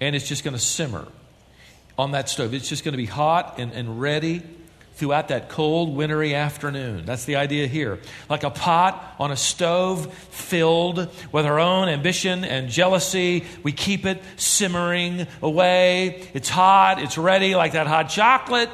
and 0.00 0.14
it's 0.14 0.28
just 0.28 0.44
going 0.44 0.54
to 0.54 0.60
simmer 0.60 1.06
on 1.98 2.12
that 2.12 2.28
stove. 2.28 2.54
It's 2.54 2.68
just 2.68 2.84
going 2.84 2.92
to 2.92 2.98
be 2.98 3.06
hot 3.06 3.58
and, 3.58 3.72
and 3.72 4.00
ready 4.00 4.42
throughout 4.94 5.28
that 5.28 5.48
cold, 5.48 5.94
wintry 5.94 6.34
afternoon. 6.34 7.04
That's 7.04 7.24
the 7.24 7.36
idea 7.36 7.66
here. 7.66 7.98
Like 8.28 8.44
a 8.44 8.50
pot 8.50 9.16
on 9.18 9.30
a 9.30 9.36
stove 9.36 10.12
filled 10.14 11.08
with 11.32 11.46
our 11.46 11.58
own 11.58 11.88
ambition 11.88 12.44
and 12.44 12.68
jealousy, 12.68 13.44
we 13.62 13.72
keep 13.72 14.06
it 14.06 14.22
simmering 14.36 15.26
away. 15.42 16.28
It's 16.32 16.48
hot, 16.48 17.00
it's 17.00 17.18
ready, 17.18 17.56
like 17.56 17.72
that 17.72 17.86
hot 17.86 18.08
chocolate. 18.08 18.70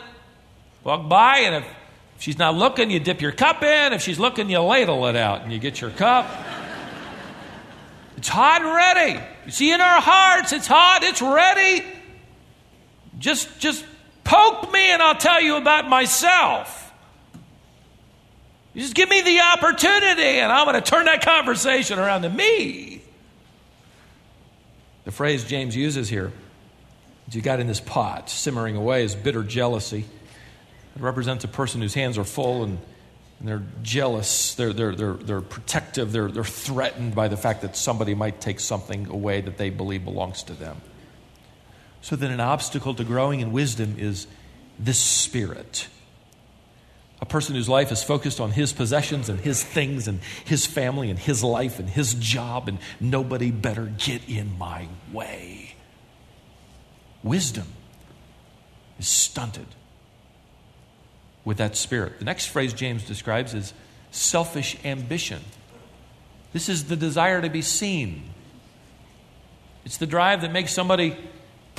Walk 0.85 1.09
by, 1.09 1.39
and 1.39 1.57
if 1.57 1.67
she's 2.19 2.39
not 2.39 2.55
looking, 2.55 2.91
you 2.91 3.01
dip 3.01 3.21
your 3.21 3.33
cup 3.33 3.63
in. 3.63 3.93
If 3.93 4.03
she's 4.03 4.19
looking, 4.19 4.51
you 4.51 4.61
ladle 4.61 5.07
it 5.07 5.17
out 5.17 5.43
and 5.43 5.53
you 5.53 5.59
get 5.59 5.81
your 5.81 5.91
cup. 5.91 6.27
It's 8.17 8.29
hot 8.29 8.61
and 8.61 8.75
ready. 8.75 9.19
You 9.47 9.51
see, 9.51 9.73
in 9.73 9.81
our 9.81 9.99
hearts, 9.99 10.53
it's 10.53 10.67
hot, 10.67 11.03
it's 11.03 11.23
ready. 11.23 11.83
Just, 13.19 13.59
just 13.59 13.83
poke 14.31 14.73
me 14.73 14.93
and 14.93 15.03
I'll 15.03 15.17
tell 15.17 15.41
you 15.41 15.57
about 15.57 15.89
myself. 15.89 16.93
You 18.73 18.83
just 18.83 18.95
give 18.95 19.09
me 19.09 19.23
the 19.23 19.41
opportunity 19.41 20.39
and 20.39 20.53
I'm 20.53 20.67
going 20.67 20.81
to 20.81 20.89
turn 20.89 21.07
that 21.07 21.25
conversation 21.25 21.99
around 21.99 22.23
to 22.23 22.31
me. 22.31 23.03
The 25.05 25.11
phrase 25.11 25.45
James 25.45 25.75
uses 25.75 26.09
here, 26.09 26.31
that 27.27 27.35
you 27.35 27.43
got 27.43 27.59
in 27.59 27.67
this 27.67 27.81
pot 27.81 28.31
simmering 28.31 28.77
away, 28.77 29.03
is 29.03 29.17
bitter 29.17 29.43
jealousy. 29.43 30.05
It 30.95 31.03
represents 31.03 31.43
a 31.43 31.49
person 31.49 31.81
whose 31.81 31.95
hands 31.95 32.17
are 32.17 32.25
full 32.25 32.63
and 32.63 32.79
and 33.41 33.49
they're 33.49 33.63
jealous, 33.83 34.55
they're, 34.55 34.75
they're, 34.75 34.95
they're, 34.95 35.15
they're 35.15 35.41
protective, 35.41 36.13
they're, 36.13 36.31
they're 36.31 36.45
threatened 36.45 37.15
by 37.15 37.29
the 37.29 37.39
fact 37.39 37.63
that 37.63 37.75
somebody 37.75 38.15
might 38.15 38.39
take 38.39 38.61
something 38.61 39.09
away 39.09 39.41
that 39.41 39.57
they 39.57 39.71
believe 39.71 40.05
belongs 40.05 40.43
to 40.43 40.53
them. 40.53 40.79
So 42.03 42.17
then, 42.17 42.31
an 42.31 42.41
obstacle 42.41 42.95
to 42.95 43.05
growing 43.05 43.41
in 43.41 43.53
wisdom 43.53 43.97
is 43.99 44.27
this 44.79 44.99
spirit. 44.99 45.89
A 47.21 47.27
person 47.27 47.55
whose 47.55 47.69
life 47.69 47.93
is 47.93 48.03
focused 48.03 48.41
on 48.41 48.53
his 48.53 48.73
possessions 48.73 49.29
and 49.29 49.39
his 49.39 49.63
things 49.63 50.09
and 50.09 50.21
his 50.45 50.67
family 50.67 51.11
and 51.11 51.19
his 51.19 51.45
life 51.45 51.79
and 51.79 51.89
his 51.89 52.15
job, 52.15 52.69
and 52.69 52.79
nobody 52.99 53.51
better 53.51 53.93
get 53.99 54.27
in 54.29 54.57
my 54.57 54.89
way. 55.13 55.75
Wisdom 57.23 57.67
is 58.99 59.07
stunted 59.07 59.67
with 61.45 61.59
that 61.59 61.77
spirit. 61.77 62.19
The 62.19 62.25
next 62.25 62.47
phrase 62.47 62.73
James 62.73 63.05
describes 63.05 63.53
is 63.53 63.75
selfish 64.11 64.77
ambition. 64.85 65.43
This 66.53 66.69
is 66.69 66.87
the 66.87 66.97
desire 66.97 67.43
to 67.43 67.51
be 67.51 67.63
seen. 67.63 68.23
It's 69.85 69.99
the 69.99 70.07
drive 70.07 70.41
that 70.43 70.53
makes 70.53 70.73
somebody 70.73 71.17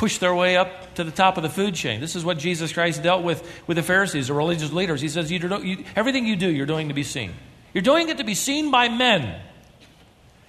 push 0.01 0.17
their 0.17 0.34
way 0.34 0.58
up 0.58 0.96
to 0.96 1.03
the 1.03 1.12
top 1.12 1.38
of 1.38 1.43
the 1.43 1.50
food 1.50 1.75
chain. 1.75 2.01
This 2.01 2.15
is 2.15 2.25
what 2.25 2.39
Jesus 2.39 2.74
Christ 2.74 3.03
dealt 3.03 3.24
with 3.24 3.48
with 3.67 3.77
the 3.77 3.84
Pharisees, 3.84 4.29
the 4.29 4.34
religious 4.34 4.72
leaders. 4.72 5.00
He 5.00 5.10
says, 5.10 5.31
you 5.31 5.38
do, 5.38 5.62
you, 5.63 5.86
Everything 5.96 6.25
you 6.25 6.36
do, 6.36 6.50
you're 6.50 6.65
doing 6.65 6.88
to 6.88 6.96
be 6.96 7.03
seen. 7.03 7.34
You're 7.72 7.84
doing 7.84 8.10
it 8.10 8.17
to 8.17 8.24
be 8.24 8.34
seen 8.34 8.72
by 8.72 8.89
men. 8.89 9.39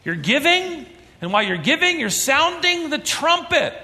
You're 0.04 0.14
giving 0.14 0.86
And 1.20 1.32
while 1.32 1.42
you're 1.42 1.58
giving, 1.58 2.00
you're 2.00 2.08
sounding 2.08 2.88
the 2.88 2.98
trumpet. 2.98 3.74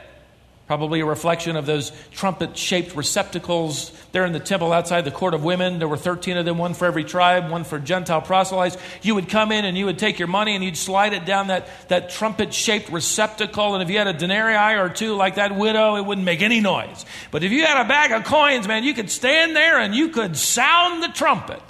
Probably 0.68 1.00
a 1.00 1.06
reflection 1.06 1.56
of 1.56 1.64
those 1.64 1.92
trumpet 2.10 2.54
shaped 2.54 2.94
receptacles 2.94 3.90
there 4.12 4.26
in 4.26 4.34
the 4.34 4.38
temple 4.38 4.70
outside 4.70 5.06
the 5.06 5.10
court 5.10 5.32
of 5.32 5.42
women. 5.42 5.78
There 5.78 5.88
were 5.88 5.96
13 5.96 6.36
of 6.36 6.44
them, 6.44 6.58
one 6.58 6.74
for 6.74 6.84
every 6.84 7.04
tribe, 7.04 7.50
one 7.50 7.64
for 7.64 7.78
Gentile 7.78 8.20
proselytes. 8.20 8.76
You 9.00 9.14
would 9.14 9.30
come 9.30 9.50
in 9.50 9.64
and 9.64 9.78
you 9.78 9.86
would 9.86 9.98
take 9.98 10.18
your 10.18 10.28
money 10.28 10.54
and 10.54 10.62
you'd 10.62 10.76
slide 10.76 11.14
it 11.14 11.24
down 11.24 11.46
that, 11.46 11.68
that 11.88 12.10
trumpet 12.10 12.52
shaped 12.52 12.90
receptacle. 12.90 13.72
And 13.74 13.82
if 13.82 13.88
you 13.88 13.96
had 13.96 14.08
a 14.08 14.12
denarii 14.12 14.78
or 14.78 14.90
two 14.90 15.14
like 15.14 15.36
that 15.36 15.56
widow, 15.56 15.96
it 15.96 16.04
wouldn't 16.04 16.26
make 16.26 16.42
any 16.42 16.60
noise. 16.60 17.06
But 17.30 17.42
if 17.42 17.50
you 17.50 17.64
had 17.64 17.82
a 17.82 17.88
bag 17.88 18.12
of 18.12 18.24
coins, 18.24 18.68
man, 18.68 18.84
you 18.84 18.92
could 18.92 19.10
stand 19.10 19.56
there 19.56 19.80
and 19.80 19.94
you 19.94 20.10
could 20.10 20.36
sound 20.36 21.02
the 21.02 21.08
trumpet. 21.08 21.62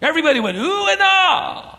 Everybody 0.00 0.40
went, 0.40 0.56
ooh 0.56 0.86
and 0.88 1.00
ah. 1.02 1.78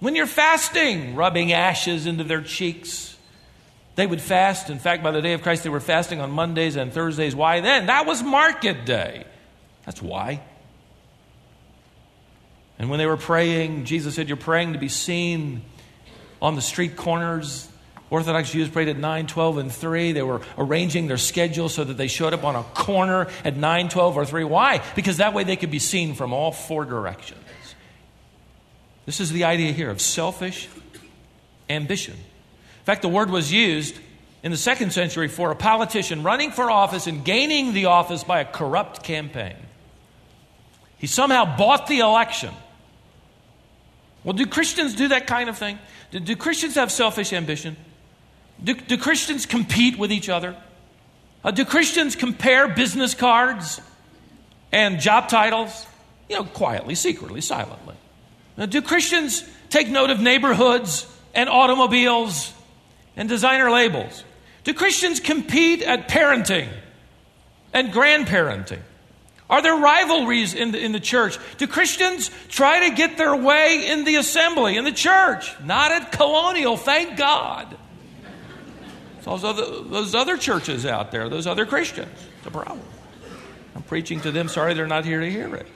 When 0.00 0.16
you're 0.16 0.26
fasting, 0.26 1.14
rubbing 1.14 1.50
ashes 1.54 2.04
into 2.04 2.24
their 2.24 2.42
cheeks 2.42 3.13
they 3.96 4.06
would 4.06 4.20
fast. 4.20 4.70
In 4.70 4.78
fact, 4.78 5.02
by 5.02 5.10
the 5.10 5.22
day 5.22 5.34
of 5.34 5.42
Christ, 5.42 5.62
they 5.62 5.70
were 5.70 5.80
fasting 5.80 6.20
on 6.20 6.30
Mondays 6.30 6.76
and 6.76 6.92
Thursdays. 6.92 7.34
Why 7.34 7.60
then? 7.60 7.86
That 7.86 8.06
was 8.06 8.22
market 8.22 8.84
day. 8.84 9.24
That's 9.84 10.02
why. 10.02 10.42
And 12.78 12.90
when 12.90 12.98
they 12.98 13.06
were 13.06 13.16
praying, 13.16 13.84
Jesus 13.84 14.14
said, 14.14 14.28
You're 14.28 14.36
praying 14.36 14.72
to 14.72 14.78
be 14.78 14.88
seen 14.88 15.62
on 16.42 16.56
the 16.56 16.62
street 16.62 16.96
corners. 16.96 17.68
Orthodox 18.10 18.52
Jews 18.52 18.68
prayed 18.68 18.88
at 18.88 18.98
9, 18.98 19.26
12, 19.26 19.58
and 19.58 19.72
3. 19.72 20.12
They 20.12 20.22
were 20.22 20.40
arranging 20.58 21.06
their 21.06 21.16
schedule 21.16 21.68
so 21.68 21.84
that 21.84 21.94
they 21.94 22.06
showed 22.06 22.34
up 22.34 22.44
on 22.44 22.54
a 22.54 22.62
corner 22.62 23.28
at 23.44 23.56
9, 23.56 23.88
12, 23.88 24.16
or 24.16 24.24
3. 24.26 24.44
Why? 24.44 24.82
Because 24.94 25.16
that 25.16 25.34
way 25.34 25.44
they 25.44 25.56
could 25.56 25.70
be 25.70 25.78
seen 25.78 26.14
from 26.14 26.32
all 26.32 26.52
four 26.52 26.84
directions. 26.84 27.40
This 29.06 29.20
is 29.20 29.32
the 29.32 29.44
idea 29.44 29.72
here 29.72 29.90
of 29.90 30.00
selfish 30.00 30.68
ambition. 31.68 32.16
In 32.84 32.86
fact, 32.86 33.00
the 33.00 33.08
word 33.08 33.30
was 33.30 33.50
used 33.50 33.98
in 34.42 34.50
the 34.50 34.58
second 34.58 34.92
century 34.92 35.26
for 35.26 35.50
a 35.50 35.56
politician 35.56 36.22
running 36.22 36.50
for 36.50 36.70
office 36.70 37.06
and 37.06 37.24
gaining 37.24 37.72
the 37.72 37.86
office 37.86 38.22
by 38.22 38.40
a 38.40 38.44
corrupt 38.44 39.02
campaign. 39.02 39.56
He 40.98 41.06
somehow 41.06 41.56
bought 41.56 41.86
the 41.86 42.00
election. 42.00 42.52
Well, 44.22 44.34
do 44.34 44.44
Christians 44.44 44.94
do 44.94 45.08
that 45.08 45.26
kind 45.26 45.48
of 45.48 45.56
thing? 45.56 45.78
Do, 46.10 46.20
do 46.20 46.36
Christians 46.36 46.74
have 46.74 46.92
selfish 46.92 47.32
ambition? 47.32 47.78
Do, 48.62 48.74
do 48.74 48.98
Christians 48.98 49.46
compete 49.46 49.98
with 49.98 50.12
each 50.12 50.28
other? 50.28 50.54
Uh, 51.42 51.50
do 51.52 51.64
Christians 51.64 52.14
compare 52.14 52.68
business 52.68 53.14
cards 53.14 53.80
and 54.72 55.00
job 55.00 55.30
titles? 55.30 55.86
You 56.28 56.36
know, 56.36 56.44
quietly, 56.44 56.96
secretly, 56.96 57.40
silently. 57.40 57.94
Now, 58.58 58.66
do 58.66 58.82
Christians 58.82 59.42
take 59.70 59.88
note 59.88 60.10
of 60.10 60.20
neighborhoods 60.20 61.06
and 61.34 61.48
automobiles 61.48 62.52
and 63.16 63.28
designer 63.28 63.70
labels? 63.70 64.24
Do 64.64 64.72
Christians 64.74 65.20
compete 65.20 65.82
at 65.82 66.08
parenting 66.08 66.68
and 67.72 67.92
grandparenting? 67.92 68.80
Are 69.50 69.60
there 69.60 69.76
rivalries 69.76 70.54
in 70.54 70.72
the, 70.72 70.82
in 70.82 70.92
the 70.92 71.00
church? 71.00 71.38
Do 71.58 71.66
Christians 71.66 72.30
try 72.48 72.88
to 72.88 72.94
get 72.94 73.18
their 73.18 73.36
way 73.36 73.86
in 73.88 74.04
the 74.04 74.16
assembly, 74.16 74.76
in 74.76 74.84
the 74.84 74.92
church? 74.92 75.54
Not 75.62 75.92
at 75.92 76.12
colonial, 76.12 76.78
thank 76.78 77.18
God. 77.18 77.76
those 79.22 79.44
other, 79.44 79.82
those 79.82 80.14
other 80.14 80.38
churches 80.38 80.86
out 80.86 81.12
there, 81.12 81.28
those 81.28 81.46
other 81.46 81.66
Christians. 81.66 82.10
It's 82.38 82.46
a 82.46 82.50
problem. 82.50 82.80
I'm 83.76 83.82
preaching 83.82 84.20
to 84.22 84.30
them, 84.30 84.48
sorry 84.48 84.72
they're 84.72 84.86
not 84.86 85.04
here 85.04 85.20
to 85.20 85.30
hear 85.30 85.54
it. 85.54 85.66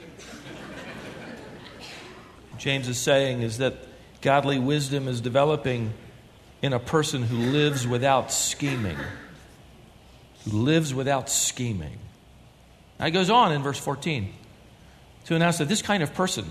James 2.57 2.87
is 2.87 2.97
saying 2.97 3.43
is 3.43 3.59
that 3.59 3.75
godly 4.21 4.59
wisdom 4.59 5.07
is 5.07 5.21
developing 5.21 5.93
in 6.61 6.73
a 6.73 6.79
person 6.79 7.23
who 7.23 7.37
lives 7.37 7.87
without 7.87 8.31
scheming. 8.31 8.97
Who 10.45 10.57
lives 10.57 10.93
without 10.93 11.29
scheming. 11.29 11.97
Now 12.99 13.05
he 13.05 13.11
goes 13.11 13.29
on 13.29 13.51
in 13.51 13.63
verse 13.63 13.79
14 13.79 14.33
to 15.25 15.35
announce 15.35 15.59
that 15.59 15.69
this 15.69 15.81
kind 15.81 16.03
of 16.03 16.13
person 16.13 16.45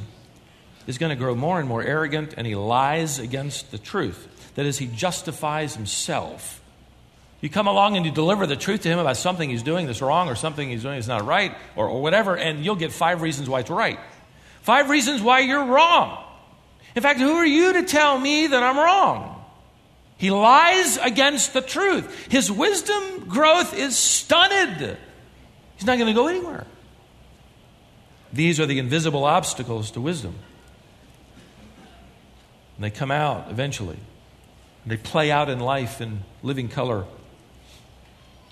is 0.87 0.99
going 0.99 1.11
to 1.11 1.17
grow 1.17 1.35
more 1.35 1.59
and 1.59 1.69
more 1.69 1.83
arrogant 1.83 2.35
and 2.37 2.47
he 2.47 2.55
lies 2.55 3.19
against 3.19 3.71
the 3.71 3.79
truth. 3.79 4.27
That 4.55 4.67
is, 4.67 4.79
he 4.79 4.87
justifies 4.87 5.77
himself. 5.77 6.63
You 7.41 7.49
come 7.49 7.69
along 7.69 7.97
and 7.97 8.05
you 8.05 8.11
deliver 8.11 8.47
the 8.47 8.57
truth 8.57 8.81
to 8.83 8.89
him 8.89 8.99
about 8.99 9.17
something 9.17 9.49
he's 9.49 9.63
doing 9.63 9.87
that's 9.87 10.03
wrong 10.03 10.29
or 10.29 10.35
something 10.35 10.69
he's 10.69 10.83
doing 10.83 10.97
that's 10.97 11.07
not 11.07 11.25
right 11.25 11.55
or, 11.77 11.89
or 11.89 12.03
whatever, 12.03 12.37
and 12.37 12.65
you'll 12.65 12.75
get 12.75 12.91
five 12.91 13.23
reasons 13.23 13.49
why 13.49 13.61
it's 13.61 13.71
right. 13.71 14.01
Five 14.63 14.91
reasons 14.91 15.23
why 15.23 15.41
you're 15.41 15.65
wrong. 15.65 16.25
In 16.97 17.03
fact, 17.03 17.21
who 17.21 17.35
are 17.35 17.47
you 17.47 17.75
to 17.75 17.85
tell 17.85 18.19
me 18.19 18.49
that 18.49 18.63
I'm 18.63 18.77
wrong? 18.77 19.38
He 20.19 20.31
lies 20.33 20.97
against 20.97 21.53
the 21.53 21.61
truth. 21.61 22.27
His 22.29 22.51
wisdom 22.51 23.29
growth 23.29 23.73
is 23.73 23.97
stunted. 23.97 24.99
He's 25.77 25.87
not 25.87 25.97
going 25.97 26.09
to 26.09 26.13
go 26.13 26.27
anywhere. 26.27 26.67
These 28.33 28.59
are 28.59 28.67
the 28.67 28.81
invisible 28.81 29.25
obstacles 29.25 29.93
to 29.93 30.01
wisdom. 30.01 30.35
And 32.77 32.85
they 32.85 32.91
come 32.91 33.13
out 33.13 33.49
eventually. 33.49 33.99
They 34.85 34.97
play 34.97 35.31
out 35.31 35.49
in 35.49 35.61
life 35.61 36.01
in 36.01 36.25
living 36.43 36.69
color. 36.69 37.05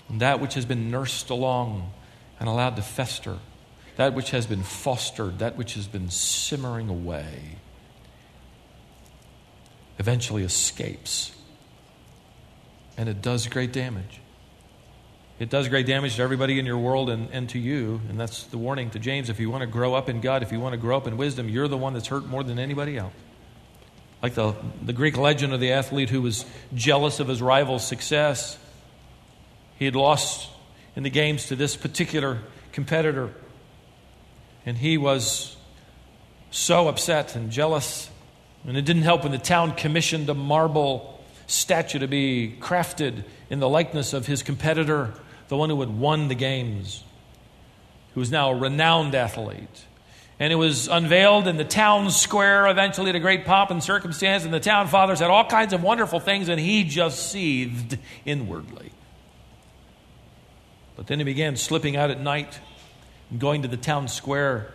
And 0.07 0.21
that 0.21 0.39
which 0.39 0.53
has 0.53 0.65
been 0.65 0.89
nursed 0.89 1.29
along 1.29 1.91
and 2.39 2.47
allowed 2.47 2.77
to 2.77 2.81
fester, 2.81 3.39
that 3.97 4.13
which 4.13 4.31
has 4.31 4.45
been 4.45 4.63
fostered, 4.63 5.39
that 5.39 5.57
which 5.57 5.73
has 5.73 5.85
been 5.85 6.09
simmering 6.09 6.87
away, 6.87 7.57
eventually 9.99 10.43
escapes 10.43 11.36
and 12.97 13.07
it 13.07 13.21
does 13.21 13.47
great 13.47 13.71
damage. 13.71 14.19
It 15.39 15.51
does 15.51 15.67
great 15.67 15.85
damage 15.85 16.15
to 16.15 16.23
everybody 16.23 16.57
in 16.57 16.65
your 16.65 16.79
world 16.79 17.11
and, 17.11 17.29
and 17.31 17.47
to 17.49 17.59
you. 17.59 18.01
And 18.09 18.19
that's 18.19 18.45
the 18.45 18.57
warning 18.57 18.89
to 18.91 18.99
James. 18.99 19.29
If 19.29 19.39
you 19.39 19.51
want 19.51 19.61
to 19.61 19.67
grow 19.67 19.93
up 19.93 20.09
in 20.09 20.19
God, 20.19 20.41
if 20.41 20.51
you 20.51 20.59
want 20.59 20.73
to 20.73 20.77
grow 20.77 20.97
up 20.97 21.05
in 21.05 21.15
wisdom, 21.15 21.47
you're 21.47 21.67
the 21.67 21.77
one 21.77 21.93
that's 21.93 22.07
hurt 22.07 22.25
more 22.25 22.43
than 22.43 22.57
anybody 22.57 22.97
else. 22.97 23.13
Like 24.23 24.33
the, 24.33 24.55
the 24.81 24.93
Greek 24.93 25.15
legend 25.15 25.53
of 25.53 25.59
the 25.59 25.73
athlete 25.73 26.09
who 26.09 26.23
was 26.23 26.43
jealous 26.73 27.19
of 27.19 27.27
his 27.27 27.39
rival's 27.39 27.85
success. 27.85 28.57
He 29.77 29.85
had 29.85 29.95
lost 29.95 30.49
in 30.95 31.03
the 31.03 31.11
games 31.11 31.47
to 31.47 31.55
this 31.55 31.75
particular 31.75 32.39
competitor. 32.71 33.31
And 34.65 34.75
he 34.75 34.97
was 34.97 35.55
so 36.49 36.87
upset 36.87 37.35
and 37.35 37.51
jealous. 37.51 38.09
And 38.65 38.75
it 38.75 38.85
didn't 38.85 39.03
help 39.03 39.21
when 39.21 39.31
the 39.31 39.37
town 39.37 39.75
commissioned 39.75 40.27
a 40.29 40.33
marble 40.33 41.16
statue 41.47 41.99
to 41.99 42.07
be 42.07 42.55
crafted 42.59 43.23
in 43.49 43.59
the 43.59 43.69
likeness 43.69 44.13
of 44.13 44.27
his 44.27 44.43
competitor, 44.43 45.13
the 45.47 45.57
one 45.57 45.69
who 45.69 45.79
had 45.79 45.97
won 45.97 46.27
the 46.27 46.35
games, 46.35 47.03
who 48.13 48.19
was 48.19 48.31
now 48.31 48.51
a 48.51 48.55
renowned 48.55 49.15
athlete. 49.15 49.85
And 50.39 50.53
it 50.53 50.57
was 50.57 50.87
unveiled 50.87 51.47
in 51.47 51.57
the 51.57 51.65
town 51.65 52.11
square 52.11 52.67
eventually 52.67 53.11
to 53.11 53.19
great 53.19 53.45
pomp 53.45 53.71
and 53.71 53.83
circumstance, 53.83 54.45
and 54.45 54.53
the 54.53 54.59
town 54.59 54.87
fathers 54.87 55.19
had 55.19 55.31
all 55.31 55.45
kinds 55.45 55.73
of 55.73 55.81
wonderful 55.81 56.19
things, 56.19 56.47
and 56.49 56.59
he 56.59 56.83
just 56.83 57.31
seethed 57.31 57.97
inwardly. 58.23 58.91
But 60.95 61.07
then 61.07 61.19
he 61.19 61.25
began 61.25 61.55
slipping 61.55 61.95
out 61.95 62.11
at 62.11 62.19
night 62.19 62.59
and 63.31 63.39
going 63.39 63.63
to 63.63 63.67
the 63.67 63.77
town 63.77 64.07
square 64.07 64.73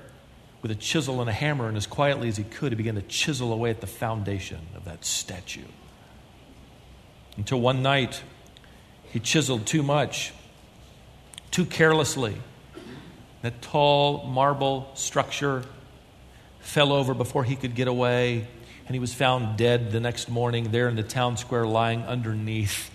with 0.63 0.71
a 0.71 0.77
chisel 0.77 1.21
and 1.21 1.29
a 1.29 1.33
hammer, 1.33 1.69
and 1.69 1.77
as 1.77 1.87
quietly 1.87 2.29
as 2.29 2.37
he 2.37 2.45
could, 2.45 2.73
he 2.73 2.77
began 2.77 2.95
to 2.95 3.03
chisel 3.03 3.53
away 3.53 3.71
at 3.71 3.81
the 3.81 3.87
foundation 3.87 4.61
of 4.75 4.85
that 4.85 5.05
statue. 5.05 5.61
Until 7.37 7.61
one 7.61 7.83
night, 7.83 8.23
he 9.11 9.21
chiseled 9.21 9.67
too 9.67 9.83
much, 9.83 10.33
too 11.51 11.65
carelessly. 11.65 12.37
That 13.43 13.61
tall 13.63 14.27
marble 14.27 14.91
structure 14.95 15.65
fell 16.61 16.93
over 16.93 17.15
before 17.15 17.45
he 17.45 17.57
could 17.57 17.75
get 17.75 17.89
away, 17.89 18.47
and 18.87 18.95
he 18.95 19.01
was 19.01 19.15
found 19.15 19.57
dead 19.57 19.93
the 19.93 20.01
next 20.01 20.29
morning 20.29 20.71
there 20.71 20.89
in 20.89 20.97
the 20.97 21.03
town 21.03 21.37
square, 21.37 21.67
lying 21.67 22.03
underneath 22.03 22.91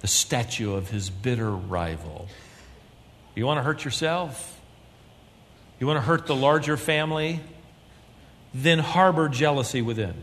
the 0.00 0.08
statue 0.08 0.74
of 0.74 0.90
his 0.90 1.10
bitter 1.10 1.50
rival. 1.50 2.28
You 3.34 3.46
want 3.46 3.58
to 3.58 3.62
hurt 3.62 3.84
yourself? 3.84 4.58
You 5.78 5.86
want 5.86 5.98
to 5.98 6.02
hurt 6.02 6.26
the 6.26 6.34
larger 6.34 6.76
family? 6.76 7.40
Then 8.54 8.78
harbor 8.78 9.28
jealousy 9.28 9.82
within 9.82 10.14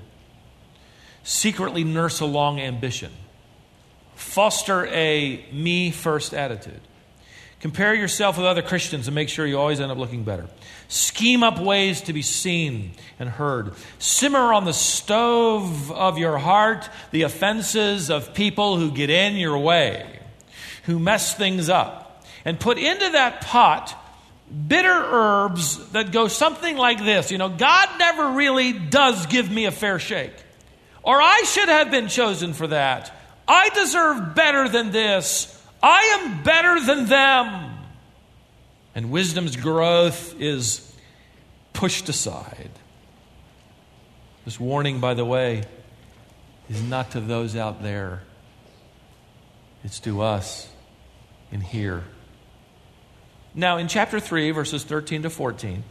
secretly 1.23 1.83
nurse 1.83 2.19
a 2.19 2.25
long 2.25 2.59
ambition. 2.59 3.11
Foster 4.15 4.85
a 4.87 5.43
me 5.51 5.91
first 5.91 6.33
attitude. 6.33 6.81
Compare 7.59 7.93
yourself 7.93 8.37
with 8.37 8.45
other 8.45 8.61
Christians 8.61 9.07
and 9.07 9.15
make 9.15 9.29
sure 9.29 9.45
you 9.45 9.57
always 9.57 9.79
end 9.79 9.89
up 9.89 9.97
looking 9.97 10.25
better. 10.25 10.47
Scheme 10.89 11.43
up 11.43 11.59
ways 11.59 12.01
to 12.01 12.13
be 12.13 12.21
seen 12.21 12.91
and 13.19 13.29
heard. 13.29 13.73
Simmer 13.99 14.53
on 14.53 14.65
the 14.65 14.73
stove 14.73 15.89
of 15.89 16.17
your 16.17 16.37
heart 16.37 16.89
the 17.11 17.21
offenses 17.21 18.09
of 18.09 18.33
people 18.33 18.77
who 18.77 18.91
get 18.91 19.09
in 19.09 19.37
your 19.37 19.57
way, 19.57 20.19
who 20.83 20.99
mess 20.99 21.35
things 21.35 21.69
up. 21.69 22.25
And 22.43 22.59
put 22.59 22.77
into 22.77 23.09
that 23.11 23.39
pot 23.39 23.97
bitter 24.67 24.89
herbs 24.89 25.77
that 25.91 26.11
go 26.11 26.27
something 26.27 26.75
like 26.75 26.99
this. 26.99 27.31
You 27.31 27.37
know, 27.37 27.49
God 27.49 27.89
never 27.97 28.31
really 28.31 28.73
does 28.73 29.25
give 29.27 29.49
me 29.49 29.65
a 29.65 29.71
fair 29.71 29.99
shake. 29.99 30.33
Or 31.03 31.21
I 31.21 31.43
should 31.43 31.69
have 31.69 31.91
been 31.91 32.07
chosen 32.07 32.53
for 32.53 32.67
that. 32.67 33.13
I 33.47 33.69
deserve 33.69 34.35
better 34.35 34.69
than 34.69 34.91
this. 34.91 35.49
I 35.81 36.19
am 36.19 36.43
better 36.43 36.79
than 36.79 37.07
them. 37.07 37.71
And 38.95 39.11
wisdom's 39.11 39.55
growth 39.55 40.39
is 40.39 40.93
pushed 41.73 42.07
aside. 42.07 42.71
This 44.45 44.59
warning, 44.59 44.99
by 44.99 45.13
the 45.13 45.25
way, 45.25 45.63
is 46.69 46.81
not 46.81 47.11
to 47.11 47.19
those 47.19 47.55
out 47.55 47.83
there, 47.83 48.23
it's 49.83 49.99
to 50.01 50.21
us 50.21 50.69
in 51.51 51.61
here. 51.61 52.03
Now, 53.53 53.77
in 53.77 53.87
chapter 53.87 54.19
3, 54.19 54.51
verses 54.51 54.83
13 54.83 55.23
to 55.23 55.29
14, 55.29 55.83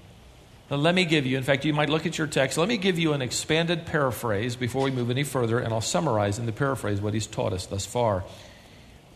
let 0.78 0.94
me 0.94 1.04
give 1.04 1.26
you, 1.26 1.36
in 1.36 1.42
fact, 1.42 1.64
you 1.64 1.74
might 1.74 1.88
look 1.88 2.06
at 2.06 2.16
your 2.16 2.26
text. 2.26 2.56
Let 2.56 2.68
me 2.68 2.76
give 2.76 2.98
you 2.98 3.12
an 3.12 3.22
expanded 3.22 3.86
paraphrase 3.86 4.56
before 4.56 4.82
we 4.82 4.90
move 4.90 5.10
any 5.10 5.24
further, 5.24 5.58
and 5.58 5.72
I'll 5.72 5.80
summarize 5.80 6.38
in 6.38 6.46
the 6.46 6.52
paraphrase 6.52 7.00
what 7.00 7.14
he's 7.14 7.26
taught 7.26 7.52
us 7.52 7.66
thus 7.66 7.84
far 7.84 8.24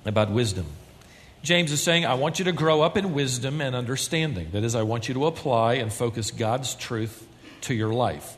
about 0.05 0.31
wisdom. 0.31 0.66
James 1.42 1.71
is 1.71 1.83
saying, 1.83 2.05
I 2.05 2.14
want 2.14 2.38
you 2.38 2.45
to 2.47 2.53
grow 2.53 2.83
up 2.83 2.97
in 2.97 3.14
wisdom 3.14 3.61
and 3.61 3.77
understanding. 3.77 4.49
That 4.53 4.64
is, 4.64 4.75
I 4.75 4.83
want 4.83 5.09
you 5.09 5.14
to 5.14 5.27
apply 5.27 5.75
and 5.75 5.92
focus 5.92 6.31
God's 6.31 6.75
truth 6.75 7.27
to 7.62 7.75
your 7.75 7.92
life. 7.92 8.37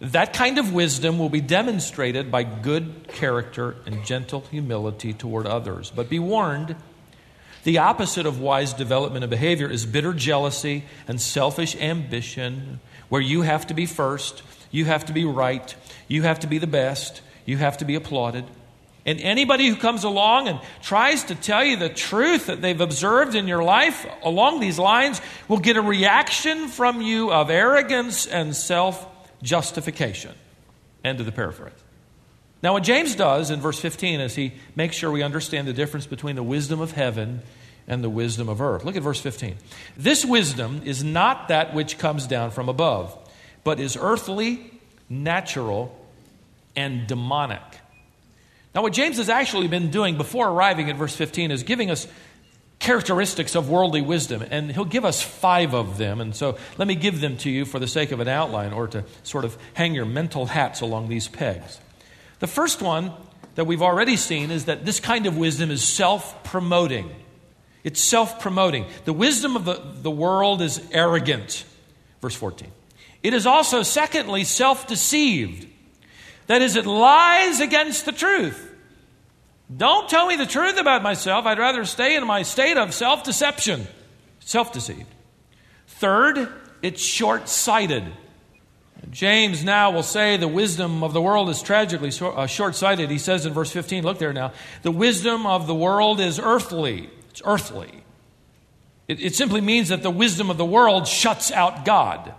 That 0.00 0.34
kind 0.34 0.58
of 0.58 0.74
wisdom 0.74 1.18
will 1.18 1.30
be 1.30 1.40
demonstrated 1.40 2.30
by 2.30 2.42
good 2.42 3.08
character 3.08 3.76
and 3.86 4.04
gentle 4.04 4.42
humility 4.50 5.14
toward 5.14 5.46
others. 5.46 5.90
But 5.90 6.10
be 6.10 6.18
warned, 6.18 6.76
the 7.66 7.78
opposite 7.78 8.26
of 8.26 8.38
wise 8.38 8.72
development 8.72 9.24
of 9.24 9.30
behavior 9.30 9.68
is 9.68 9.84
bitter 9.84 10.12
jealousy 10.12 10.84
and 11.08 11.20
selfish 11.20 11.74
ambition, 11.74 12.78
where 13.08 13.20
you 13.20 13.42
have 13.42 13.66
to 13.66 13.74
be 13.74 13.86
first, 13.86 14.44
you 14.70 14.84
have 14.84 15.04
to 15.06 15.12
be 15.12 15.24
right, 15.24 15.74
you 16.06 16.22
have 16.22 16.38
to 16.38 16.46
be 16.46 16.58
the 16.58 16.68
best, 16.68 17.22
you 17.44 17.56
have 17.56 17.78
to 17.78 17.84
be 17.84 17.96
applauded. 17.96 18.44
And 19.04 19.20
anybody 19.20 19.66
who 19.66 19.74
comes 19.74 20.04
along 20.04 20.46
and 20.46 20.60
tries 20.80 21.24
to 21.24 21.34
tell 21.34 21.64
you 21.64 21.76
the 21.76 21.88
truth 21.88 22.46
that 22.46 22.62
they've 22.62 22.80
observed 22.80 23.34
in 23.34 23.48
your 23.48 23.64
life 23.64 24.06
along 24.22 24.60
these 24.60 24.78
lines 24.78 25.20
will 25.48 25.58
get 25.58 25.76
a 25.76 25.82
reaction 25.82 26.68
from 26.68 27.02
you 27.02 27.32
of 27.32 27.50
arrogance 27.50 28.26
and 28.26 28.54
self 28.54 29.04
justification. 29.42 30.36
End 31.02 31.18
of 31.18 31.26
the 31.26 31.32
paraphrase. 31.32 31.85
Now, 32.62 32.72
what 32.72 32.82
James 32.82 33.14
does 33.14 33.50
in 33.50 33.60
verse 33.60 33.78
15 33.78 34.20
is 34.20 34.34
he 34.34 34.54
makes 34.74 34.96
sure 34.96 35.10
we 35.10 35.22
understand 35.22 35.68
the 35.68 35.72
difference 35.72 36.06
between 36.06 36.36
the 36.36 36.42
wisdom 36.42 36.80
of 36.80 36.92
heaven 36.92 37.42
and 37.86 38.02
the 38.02 38.10
wisdom 38.10 38.48
of 38.48 38.60
earth. 38.60 38.84
Look 38.84 38.96
at 38.96 39.02
verse 39.02 39.20
15. 39.20 39.56
This 39.96 40.24
wisdom 40.24 40.82
is 40.84 41.04
not 41.04 41.48
that 41.48 41.74
which 41.74 41.98
comes 41.98 42.26
down 42.26 42.50
from 42.50 42.68
above, 42.68 43.16
but 43.62 43.78
is 43.78 43.96
earthly, 44.00 44.72
natural, 45.08 45.96
and 46.74 47.06
demonic. 47.06 47.62
Now, 48.74 48.82
what 48.82 48.92
James 48.92 49.16
has 49.18 49.28
actually 49.28 49.68
been 49.68 49.90
doing 49.90 50.16
before 50.16 50.48
arriving 50.48 50.90
at 50.90 50.96
verse 50.96 51.14
15 51.14 51.50
is 51.50 51.62
giving 51.62 51.90
us 51.90 52.06
characteristics 52.78 53.54
of 53.54 53.70
worldly 53.70 54.02
wisdom, 54.02 54.44
and 54.50 54.70
he'll 54.70 54.84
give 54.84 55.04
us 55.04 55.22
five 55.22 55.74
of 55.74 55.96
them. 55.96 56.20
And 56.20 56.36
so 56.36 56.58
let 56.76 56.86
me 56.86 56.94
give 56.94 57.20
them 57.20 57.36
to 57.38 57.50
you 57.50 57.64
for 57.64 57.78
the 57.78 57.86
sake 57.86 58.12
of 58.12 58.20
an 58.20 58.28
outline 58.28 58.72
or 58.72 58.86
to 58.88 59.04
sort 59.22 59.44
of 59.44 59.56
hang 59.74 59.94
your 59.94 60.04
mental 60.04 60.46
hats 60.46 60.82
along 60.82 61.08
these 61.08 61.28
pegs. 61.28 61.80
The 62.38 62.46
first 62.46 62.82
one 62.82 63.12
that 63.54 63.66
we've 63.66 63.82
already 63.82 64.16
seen 64.16 64.50
is 64.50 64.66
that 64.66 64.84
this 64.84 65.00
kind 65.00 65.26
of 65.26 65.36
wisdom 65.36 65.70
is 65.70 65.82
self 65.82 66.44
promoting. 66.44 67.10
It's 67.84 68.00
self 68.00 68.40
promoting. 68.40 68.86
The 69.04 69.12
wisdom 69.12 69.56
of 69.56 69.64
the, 69.64 69.80
the 70.02 70.10
world 70.10 70.60
is 70.60 70.80
arrogant. 70.92 71.64
Verse 72.20 72.34
14. 72.34 72.70
It 73.22 73.34
is 73.34 73.46
also, 73.46 73.82
secondly, 73.82 74.44
self 74.44 74.86
deceived. 74.86 75.66
That 76.46 76.62
is, 76.62 76.76
it 76.76 76.86
lies 76.86 77.60
against 77.60 78.04
the 78.04 78.12
truth. 78.12 78.62
Don't 79.74 80.08
tell 80.08 80.26
me 80.26 80.36
the 80.36 80.46
truth 80.46 80.78
about 80.78 81.02
myself. 81.02 81.44
I'd 81.44 81.58
rather 81.58 81.84
stay 81.84 82.14
in 82.14 82.26
my 82.26 82.42
state 82.42 82.76
of 82.76 82.94
self 82.94 83.24
deception, 83.24 83.86
self 84.40 84.72
deceived. 84.72 85.12
Third, 85.86 86.48
it's 86.82 87.02
short 87.02 87.48
sighted. 87.48 88.04
James 89.10 89.64
now 89.64 89.90
will 89.90 90.02
say 90.02 90.36
the 90.36 90.48
wisdom 90.48 91.04
of 91.04 91.12
the 91.12 91.22
world 91.22 91.48
is 91.48 91.62
tragically 91.62 92.10
uh, 92.20 92.46
short 92.46 92.74
sighted. 92.74 93.10
He 93.10 93.18
says 93.18 93.46
in 93.46 93.52
verse 93.52 93.70
15, 93.70 94.04
look 94.04 94.18
there 94.18 94.32
now, 94.32 94.52
the 94.82 94.90
wisdom 94.90 95.46
of 95.46 95.66
the 95.66 95.74
world 95.74 96.20
is 96.20 96.38
earthly. 96.38 97.08
It's 97.30 97.42
earthly. 97.44 98.02
It, 99.08 99.20
it 99.20 99.34
simply 99.34 99.60
means 99.60 99.88
that 99.88 100.02
the 100.02 100.10
wisdom 100.10 100.50
of 100.50 100.56
the 100.56 100.64
world 100.64 101.06
shuts 101.06 101.52
out 101.52 101.84
God, 101.84 102.34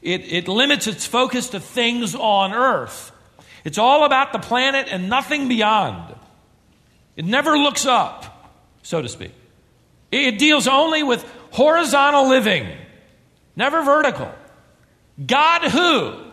it, 0.00 0.32
it 0.32 0.48
limits 0.48 0.86
its 0.86 1.06
focus 1.06 1.48
to 1.50 1.60
things 1.60 2.14
on 2.14 2.52
earth. 2.52 3.10
It's 3.64 3.78
all 3.78 4.04
about 4.04 4.32
the 4.32 4.38
planet 4.38 4.86
and 4.90 5.08
nothing 5.08 5.48
beyond. 5.48 6.14
It 7.16 7.24
never 7.24 7.58
looks 7.58 7.84
up, 7.84 8.54
so 8.82 9.02
to 9.02 9.08
speak. 9.08 9.32
It 10.12 10.38
deals 10.38 10.68
only 10.68 11.02
with 11.02 11.28
horizontal 11.50 12.28
living, 12.28 12.68
never 13.56 13.82
vertical. 13.82 14.32
God 15.24 15.70
who? 15.70 16.24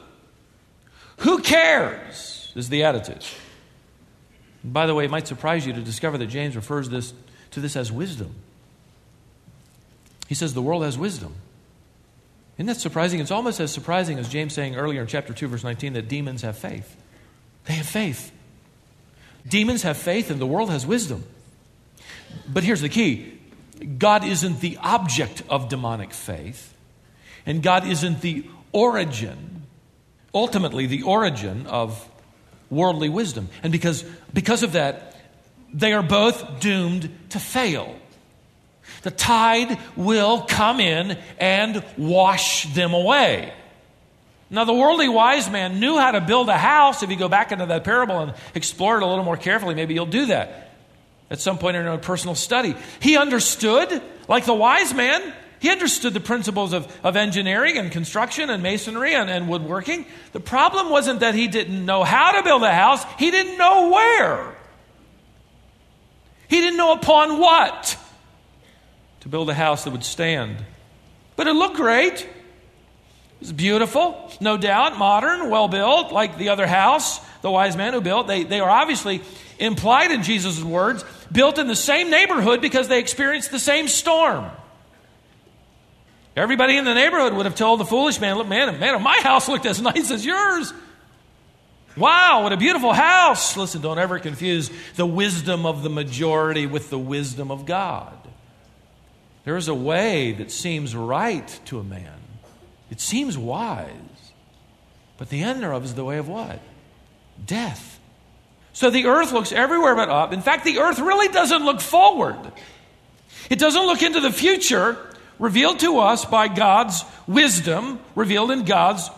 Who 1.17 1.41
cares? 1.41 2.51
Is 2.55 2.69
the 2.69 2.83
attitude. 2.83 3.23
By 4.63 4.85
the 4.85 4.95
way, 4.95 5.05
it 5.05 5.11
might 5.11 5.27
surprise 5.27 5.65
you 5.65 5.73
to 5.73 5.81
discover 5.81 6.17
that 6.17 6.27
James 6.27 6.55
refers 6.55 6.89
this, 6.89 7.13
to 7.51 7.59
this 7.59 7.75
as 7.75 7.91
wisdom. 7.91 8.33
He 10.27 10.35
says 10.35 10.53
the 10.53 10.61
world 10.61 10.83
has 10.83 10.97
wisdom. 10.97 11.35
Isn't 12.57 12.67
that 12.67 12.77
surprising? 12.77 13.19
It's 13.19 13.31
almost 13.31 13.59
as 13.59 13.71
surprising 13.71 14.17
as 14.17 14.29
James 14.29 14.53
saying 14.53 14.75
earlier 14.75 15.01
in 15.01 15.07
chapter 15.07 15.33
2, 15.33 15.47
verse 15.47 15.63
19, 15.63 15.93
that 15.93 16.07
demons 16.07 16.41
have 16.41 16.57
faith. 16.57 16.95
They 17.65 17.73
have 17.73 17.85
faith. 17.85 18.31
Demons 19.47 19.83
have 19.83 19.97
faith, 19.97 20.31
and 20.31 20.39
the 20.39 20.47
world 20.47 20.69
has 20.69 20.85
wisdom. 20.85 21.23
But 22.47 22.63
here's 22.63 22.81
the 22.81 22.89
key 22.89 23.39
God 23.97 24.23
isn't 24.23 24.61
the 24.61 24.77
object 24.81 25.43
of 25.49 25.69
demonic 25.69 26.13
faith, 26.13 26.73
and 27.45 27.61
God 27.61 27.85
isn't 27.85 28.21
the 28.21 28.45
origin, 28.75 29.63
ultimately, 30.33 30.85
the 30.85 31.03
origin 31.03 31.65
of 31.65 32.07
worldly 32.69 33.09
wisdom. 33.09 33.47
And 33.63 33.71
because, 33.71 34.03
because 34.33 34.63
of 34.63 34.73
that, 34.73 35.15
they 35.73 35.93
are 35.93 36.03
both 36.03 36.59
doomed 36.59 37.09
to 37.29 37.39
fail. 37.39 37.95
The 39.03 39.11
tide 39.11 39.79
will 39.95 40.41
come 40.41 40.79
in 40.79 41.17
and 41.39 41.83
wash 41.97 42.71
them 42.73 42.93
away. 42.93 43.53
Now, 44.49 44.65
the 44.65 44.73
worldly 44.73 45.09
wise 45.09 45.49
man 45.49 45.79
knew 45.79 45.97
how 45.97 46.11
to 46.11 46.21
build 46.21 46.49
a 46.49 46.57
house. 46.57 47.01
If 47.01 47.09
you 47.09 47.15
go 47.15 47.29
back 47.29 47.51
into 47.51 47.65
that 47.65 47.83
parable 47.83 48.19
and 48.19 48.33
explore 48.53 48.97
it 48.97 49.03
a 49.03 49.07
little 49.07 49.23
more 49.23 49.37
carefully, 49.37 49.73
maybe 49.73 49.93
you'll 49.93 50.05
do 50.05 50.27
that 50.27 50.73
at 51.31 51.39
some 51.39 51.57
point 51.57 51.77
in 51.77 51.87
a 51.87 51.97
personal 51.97 52.35
study. 52.35 52.75
He 52.99 53.17
understood, 53.17 54.01
like 54.27 54.45
the 54.45 54.53
wise 54.53 54.93
man, 54.93 55.33
he 55.59 55.69
understood 55.69 56.13
the 56.13 56.19
principles 56.19 56.73
of, 56.73 56.91
of 57.03 57.15
engineering 57.15 57.77
and 57.77 57.91
construction 57.91 58.49
and 58.49 58.61
masonry 58.61 59.13
and, 59.13 59.29
and 59.29 59.47
woodworking. 59.47 60.05
The 60.31 60.39
problem 60.39 60.89
wasn't 60.89 61.21
that 61.21 61.35
he 61.35 61.47
didn't 61.47 61.85
know 61.85 62.03
how 62.03 62.33
to 62.33 62.43
build 62.43 62.63
a 62.63 62.73
house, 62.73 63.03
he 63.17 63.31
didn't 63.31 63.57
know 63.57 63.89
where. 63.89 64.55
He 66.47 66.61
didn't 66.61 66.77
know 66.77 66.93
upon 66.93 67.39
what 67.39 67.97
to 69.21 69.29
build 69.29 69.49
a 69.49 69.53
house 69.53 69.83
that 69.85 69.91
would 69.91 70.03
stand. 70.03 70.63
But 71.35 71.47
it 71.47 71.53
looked 71.53 71.75
great. 71.75 72.21
It 72.21 72.29
was 73.41 73.51
beautiful, 73.51 74.31
no 74.39 74.57
doubt, 74.57 74.97
modern, 74.97 75.49
well 75.49 75.67
built, 75.67 76.11
like 76.11 76.37
the 76.37 76.49
other 76.49 76.67
house 76.67 77.19
the 77.45 77.51
wise 77.51 77.77
man 77.77 77.93
who 77.93 78.01
built. 78.01 78.25
They, 78.25 78.43
they 78.43 78.59
are 78.59 78.69
obviously 78.69 79.21
implied 79.59 80.09
in 80.09 80.23
Jesus' 80.23 80.63
words, 80.63 81.05
built 81.31 81.59
in 81.59 81.67
the 81.67 81.75
same 81.75 82.09
neighborhood 82.09 82.59
because 82.59 82.87
they 82.87 82.97
experienced 82.97 83.51
the 83.51 83.59
same 83.59 83.87
storm. 83.87 84.49
Everybody 86.35 86.75
in 86.75 86.83
the 86.83 86.93
neighborhood 86.93 87.33
would 87.33 87.45
have 87.45 87.55
told 87.55 87.79
the 87.79 87.85
foolish 87.85 88.19
man, 88.19 88.37
Look, 88.37 88.47
man, 88.47 88.77
man, 88.79 89.01
my 89.01 89.19
house 89.21 89.47
looked 89.47 89.65
as 89.65 89.81
nice 89.81 90.11
as 90.11 90.25
yours. 90.25 90.73
Wow, 91.95 92.43
what 92.43 92.51
a 92.51 92.57
beautiful 92.57 92.91
house. 92.91 93.55
Listen, 93.55 93.81
don't 93.81 93.99
ever 93.99 94.19
confuse 94.19 94.69
the 94.97 95.05
wisdom 95.05 95.65
of 95.65 95.81
the 95.81 95.89
majority 95.89 96.65
with 96.65 96.89
the 96.89 96.99
wisdom 96.99 97.51
of 97.51 97.65
God. 97.65 98.17
There 99.45 99.55
is 99.55 99.69
a 99.69 99.73
way 99.73 100.33
that 100.33 100.51
seems 100.51 100.95
right 100.95 101.47
to 101.65 101.79
a 101.79 101.83
man, 101.83 102.19
it 102.89 102.99
seems 102.99 103.37
wise, 103.37 103.91
but 105.17 105.29
the 105.29 105.41
end 105.41 105.61
thereof 105.61 105.85
is 105.85 105.95
the 105.95 106.03
way 106.03 106.17
of 106.17 106.27
what? 106.27 106.59
Death. 107.45 107.99
So 108.73 108.89
the 108.89 109.05
earth 109.05 109.31
looks 109.31 109.53
everywhere 109.53 109.95
but 109.95 110.09
up. 110.09 110.33
In 110.33 110.41
fact, 110.41 110.65
the 110.65 110.79
earth 110.79 110.99
really 110.99 111.29
doesn't 111.29 111.63
look 111.63 111.79
forward, 111.79 112.39
it 113.49 113.57
doesn't 113.57 113.85
look 113.85 114.01
into 114.01 114.19
the 114.19 114.33
future 114.33 114.97
revealed 115.39 115.79
to 115.79 115.99
us 115.99 116.25
by 116.25 116.47
God's 116.47 117.03
wisdom, 117.27 117.99
revealed 118.15 118.51
in 118.51 118.63
God's, 118.63 119.09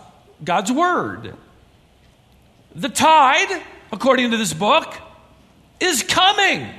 God's 0.43 0.71
word. 0.71 1.35
The 2.75 2.89
tide, 2.89 3.61
according 3.91 4.31
to 4.31 4.37
this 4.37 4.53
book, 4.53 4.93
is 5.79 6.03
coming. 6.03 6.69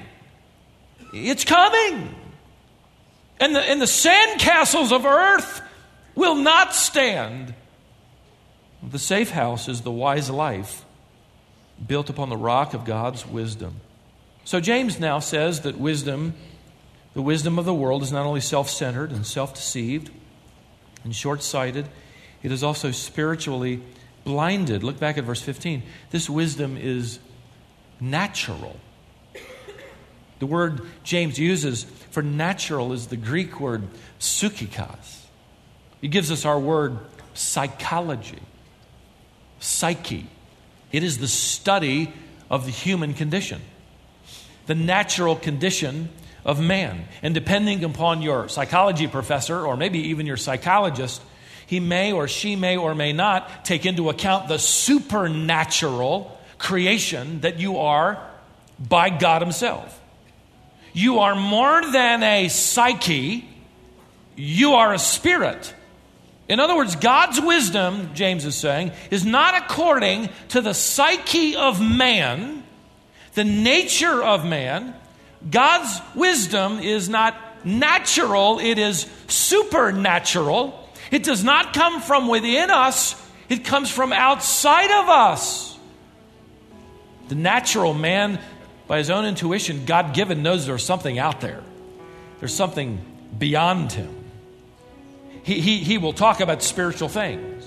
It's 1.13 1.45
coming. 1.45 2.15
And 3.41 3.55
the, 3.55 3.61
and 3.61 3.81
the 3.81 3.87
sandcastles 3.87 4.93
of 4.93 5.05
earth 5.07 5.63
will 6.15 6.35
not 6.35 6.75
stand. 6.75 7.55
The 8.83 8.99
safe 8.99 9.31
house 9.31 9.69
is 9.69 9.83
the 9.83 9.91
wise 9.91 10.31
life 10.31 10.85
built 11.85 12.11
upon 12.11 12.29
the 12.29 12.37
rock 12.37 12.75
of 12.75 12.85
God's 12.85 13.27
wisdom. 13.27 13.77
So 14.45 14.61
James 14.61 14.99
now 14.99 15.19
says 15.19 15.61
that 15.61 15.79
wisdom, 15.79 16.35
the 17.19 17.23
wisdom 17.23 17.59
of 17.59 17.65
the 17.65 17.75
world, 17.75 18.05
is 18.05 18.13
not 18.13 18.27
only 18.27 18.41
self 18.41 18.71
centered 18.71 19.11
and 19.11 19.27
self 19.27 19.53
deceived 19.53 20.09
and 21.03 21.13
short 21.13 21.43
sighted, 21.43 21.89
it 22.45 22.53
is 22.53 22.63
also 22.63 22.93
spiritually 22.93 23.83
blinded. 24.23 24.85
Look 24.85 25.01
back 25.01 25.19
at 25.19 25.25
verse 25.25 25.43
15. 25.43 25.83
This 26.11 26.31
wisdom 26.31 26.77
is 26.77 27.19
natural. 28.01 28.79
The 30.39 30.47
word 30.47 30.83
James 31.03 31.41
uses 31.41 31.83
for 31.83 32.23
natural 32.23 32.93
is 32.93 33.09
the 33.09 33.17
Greek 33.17 33.59
word 33.59 33.89
psychikos. 34.21 35.23
He 36.01 36.07
gives 36.07 36.31
us 36.31 36.45
our 36.45 36.61
word 36.61 36.99
psychology, 37.35 38.39
psyche. 39.59 40.29
It 40.93 41.03
is 41.03 41.19
the 41.19 41.27
study 41.27 42.13
of 42.49 42.65
the 42.65 42.71
human 42.71 43.13
condition, 43.13 43.61
the 44.67 44.77
natural 44.77 45.35
condition 45.35 46.11
of 46.45 46.61
man. 46.61 47.07
And 47.23 47.35
depending 47.35 47.85
upon 47.85 48.23
your 48.23 48.49
psychology 48.49 49.07
professor 49.07 49.67
or 49.67 49.77
maybe 49.77 49.99
even 50.09 50.27
your 50.27 50.37
psychologist, 50.37 51.23
he 51.67 51.81
may 51.81 52.13
or 52.13 52.29
she 52.29 52.57
may 52.57 52.77
or 52.77 52.95
may 52.95 53.13
not 53.13 53.65
take 53.65 53.85
into 53.85 54.09
account 54.09 54.49
the 54.49 54.59
supernatural 54.59 56.39
creation 56.59 57.41
that 57.41 57.61
you 57.61 57.79
are 57.79 58.23
by 58.79 59.11
God 59.11 59.43
Himself. 59.43 60.01
You 60.93 61.21
are 61.21 61.35
more 61.35 61.83
than 61.93 62.23
a 62.23 62.49
psyche, 62.49 63.49
you 64.37 64.75
are 64.75 64.93
a 64.93 64.99
spirit. 64.99 65.75
In 66.49 66.61
other 66.61 66.75
words, 66.75 66.97
God's 66.97 67.41
wisdom, 67.41 68.15
James 68.15 68.47
is 68.47 68.57
saying, 68.57 68.93
is 69.11 69.27
not 69.27 69.55
according 69.63 70.31
to 70.49 70.63
the 70.63 70.73
psyche 70.73 71.55
of 71.55 71.81
man, 71.81 72.65
the 73.35 73.45
nature 73.45 74.23
of 74.23 74.47
man. 74.47 74.95
God's 75.49 76.01
wisdom 76.15 76.79
is 76.79 77.09
not 77.09 77.37
natural, 77.65 78.59
it 78.59 78.79
is 78.79 79.07
supernatural. 79.29 80.89
It 81.11 81.23
does 81.23 81.43
not 81.43 81.73
come 81.73 82.01
from 82.01 82.29
within 82.29 82.71
us, 82.71 83.15
it 83.49 83.65
comes 83.65 83.91
from 83.91 84.13
outside 84.13 84.91
of 84.91 85.09
us. 85.09 85.79
The 87.29 87.35
natural 87.35 87.95
man, 87.95 88.41
by 88.87 88.99
his 88.99 89.11
own 89.11 89.25
intuition, 89.25 89.85
God 89.85 90.15
given, 90.15 90.43
knows 90.43 90.67
there's 90.67 90.85
something 90.85 91.19
out 91.19 91.41
there, 91.41 91.63
there's 92.41 92.55
something 92.55 93.01
beyond 93.39 93.93
him 93.93 94.19
he, 95.49 95.61
he, 95.61 95.79
he 95.79 95.97
will 95.97 96.13
talk 96.13 96.41
about 96.41 96.63
spiritual 96.63 97.09
things. 97.09 97.65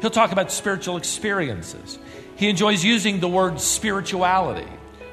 He'll 0.00 0.10
talk 0.10 0.32
about 0.32 0.50
spiritual 0.50 0.96
experiences. 0.96 1.96
He 2.34 2.48
enjoys 2.48 2.84
using 2.84 3.20
the 3.20 3.28
word 3.28 3.60
spirituality 3.60 4.66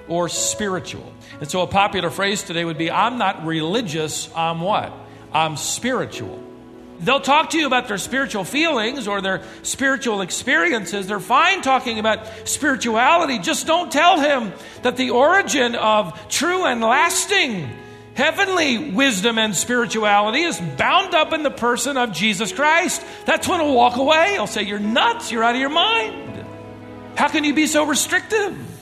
or 0.08 0.30
spiritual. 0.30 1.12
And 1.40 1.50
so 1.50 1.62
a 1.62 1.68
popular 1.68 2.10
phrase 2.10 2.44
today 2.44 2.66
would 2.66 2.78
be 2.78 2.92
I'm 2.92 3.18
not 3.18 3.46
religious, 3.46 4.30
I'm 4.36 4.62
what? 4.62 4.94
I'm 5.34 5.58
spiritual. 5.58 6.42
They'll 7.00 7.20
talk 7.20 7.50
to 7.50 7.58
you 7.58 7.68
about 7.68 7.90
their 7.90 7.98
spiritual 7.98 8.46
feelings 8.46 9.08
or 9.08 9.22
their 9.22 9.44
spiritual 9.64 10.22
experiences. 10.22 11.08
They're 11.08 11.20
fine 11.20 11.62
talking 11.62 12.00
about 12.00 12.26
spirituality. 12.48 13.40
Just 13.40 13.68
don't 13.68 13.92
tell 13.92 14.20
him 14.20 14.54
that 14.84 14.96
the 14.96 15.10
origin 15.10 15.76
of 15.76 16.30
true 16.30 16.66
and 16.66 16.80
lasting 16.80 17.70
heavenly 18.14 18.92
wisdom 18.92 19.38
and 19.38 19.54
spirituality 19.54 20.42
is 20.42 20.60
bound 20.78 21.14
up 21.14 21.34
in 21.34 21.44
the 21.44 21.52
person 21.52 21.98
of 21.98 22.14
Jesus 22.14 22.54
Christ. 22.54 23.04
That's 23.26 23.46
when 23.46 23.60
he'll 23.60 23.76
walk 23.76 23.98
away. 23.98 24.32
He'll 24.34 24.48
say, 24.48 24.64
You're 24.64 24.80
nuts. 24.80 25.32
You're 25.34 25.44
out 25.44 25.56
of 25.56 25.62
your 25.62 25.70
mind. 25.70 26.46
How 27.18 27.28
can 27.28 27.44
you 27.44 27.54
be 27.54 27.68
so 27.68 27.86
restrictive? 27.86 28.75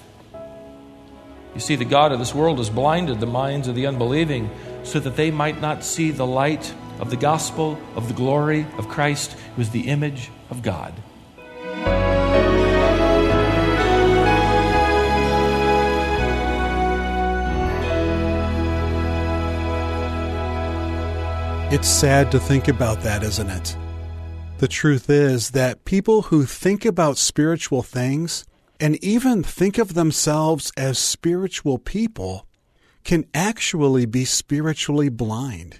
You 1.54 1.60
see, 1.60 1.76
the 1.76 1.86
God 1.86 2.12
of 2.12 2.20
this 2.20 2.34
world 2.34 2.58
has 2.58 2.70
blinded 2.70 3.20
the 3.20 3.28
minds 3.28 3.68
of 3.68 3.76
the 3.76 3.86
unbelieving 3.86 4.50
so 4.84 5.00
that 5.00 5.16
they 5.16 5.30
might 5.30 5.62
not 5.62 5.84
see 5.84 6.10
the 6.10 6.26
light 6.26 6.74
of 7.00 7.10
the 7.10 7.16
gospel 7.16 7.80
of 7.96 8.08
the 8.08 8.14
glory 8.14 8.66
of 8.78 8.90
Christ, 8.90 9.34
who 9.56 9.62
is 9.62 9.70
the 9.70 9.88
image 9.88 10.32
of 10.50 10.64
God. 10.64 10.94
It's 21.72 21.88
sad 21.88 22.32
to 22.32 22.40
think 22.40 22.68
about 22.68 23.02
that, 23.02 23.24
isn't 23.24 23.50
it? 23.50 23.76
The 24.60 24.68
truth 24.68 25.10
is 25.10 25.52
that 25.52 25.86
people 25.86 26.24
who 26.24 26.46
think 26.46 26.86
about 26.86 27.18
spiritual 27.18 27.82
things 27.82 28.46
and 28.84 29.02
even 29.02 29.42
think 29.42 29.78
of 29.78 29.94
themselves 29.94 30.70
as 30.76 31.00
spiritual 31.00 31.78
people 31.78 32.46
can 33.06 33.24
actually 33.34 34.06
be 34.06 34.26
spiritually 34.26 35.08
blind. 35.08 35.80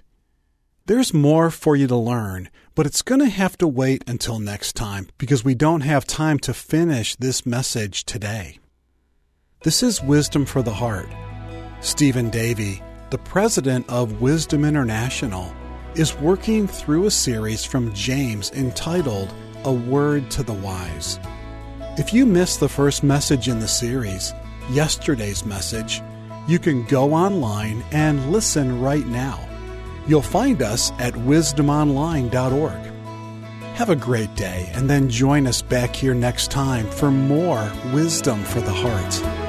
There's 0.86 1.14
more 1.14 1.50
for 1.52 1.76
you 1.76 1.86
to 1.88 1.98
learn, 1.98 2.48
but 2.76 2.86
it's 2.86 3.02
going 3.02 3.20
to 3.20 3.28
have 3.28 3.58
to 3.58 3.68
wait 3.68 4.06
until 4.08 4.40
next 4.40 4.78
time 4.78 5.10
because 5.18 5.44
we 5.44 5.54
don't 5.54 5.82
have 5.82 6.08
time 6.08 6.40
to 6.40 6.54
finish 6.54 7.18
this 7.18 7.46
message 7.46 8.06
today. 8.06 8.60
This 9.64 9.84
is 9.84 10.02
Wisdom 10.02 10.46
for 10.46 10.62
the 10.62 10.74
Heart. 10.74 11.10
Stephen 11.82 12.30
Davey, 12.30 12.82
the 13.10 13.18
president 13.18 13.86
of 13.90 14.22
Wisdom 14.22 14.64
International, 14.64 15.54
is 15.96 16.16
working 16.16 16.68
through 16.68 17.08
a 17.08 17.12
series 17.12 17.66
from 17.66 17.94
James 17.94 18.50
entitled 18.52 19.34
A 19.66 19.74
Word 19.74 20.32
to 20.32 20.44
the 20.44 20.54
Wise. 20.54 21.20
If 21.96 22.12
you 22.12 22.26
missed 22.26 22.60
the 22.60 22.70
first 22.70 23.04
message 23.04 23.48
in 23.48 23.60
the 23.60 23.68
series, 23.68 24.34
yesterday's 24.72 25.46
message, 25.46 26.02
you 26.48 26.58
can 26.58 26.86
go 26.86 27.14
online 27.14 27.84
and 27.92 28.32
listen 28.32 28.82
right 28.82 29.06
now. 29.06 29.40
You'll 30.08 30.24
find 30.24 30.64
us 30.64 30.92
at 30.98 31.14
wisdomonline.org. 31.14 32.92
Have 33.76 33.92
a 33.92 33.96
great 33.96 34.34
day 34.34 34.72
and 34.74 34.90
then 34.90 35.08
join 35.08 35.46
us 35.46 35.62
back 35.62 35.96
here 35.96 36.16
next 36.16 36.50
time 36.50 36.90
for 36.90 37.12
more 37.12 37.72
Wisdom 37.94 38.44
for 38.44 38.62
the 38.62 38.74
Heart. 38.74 39.43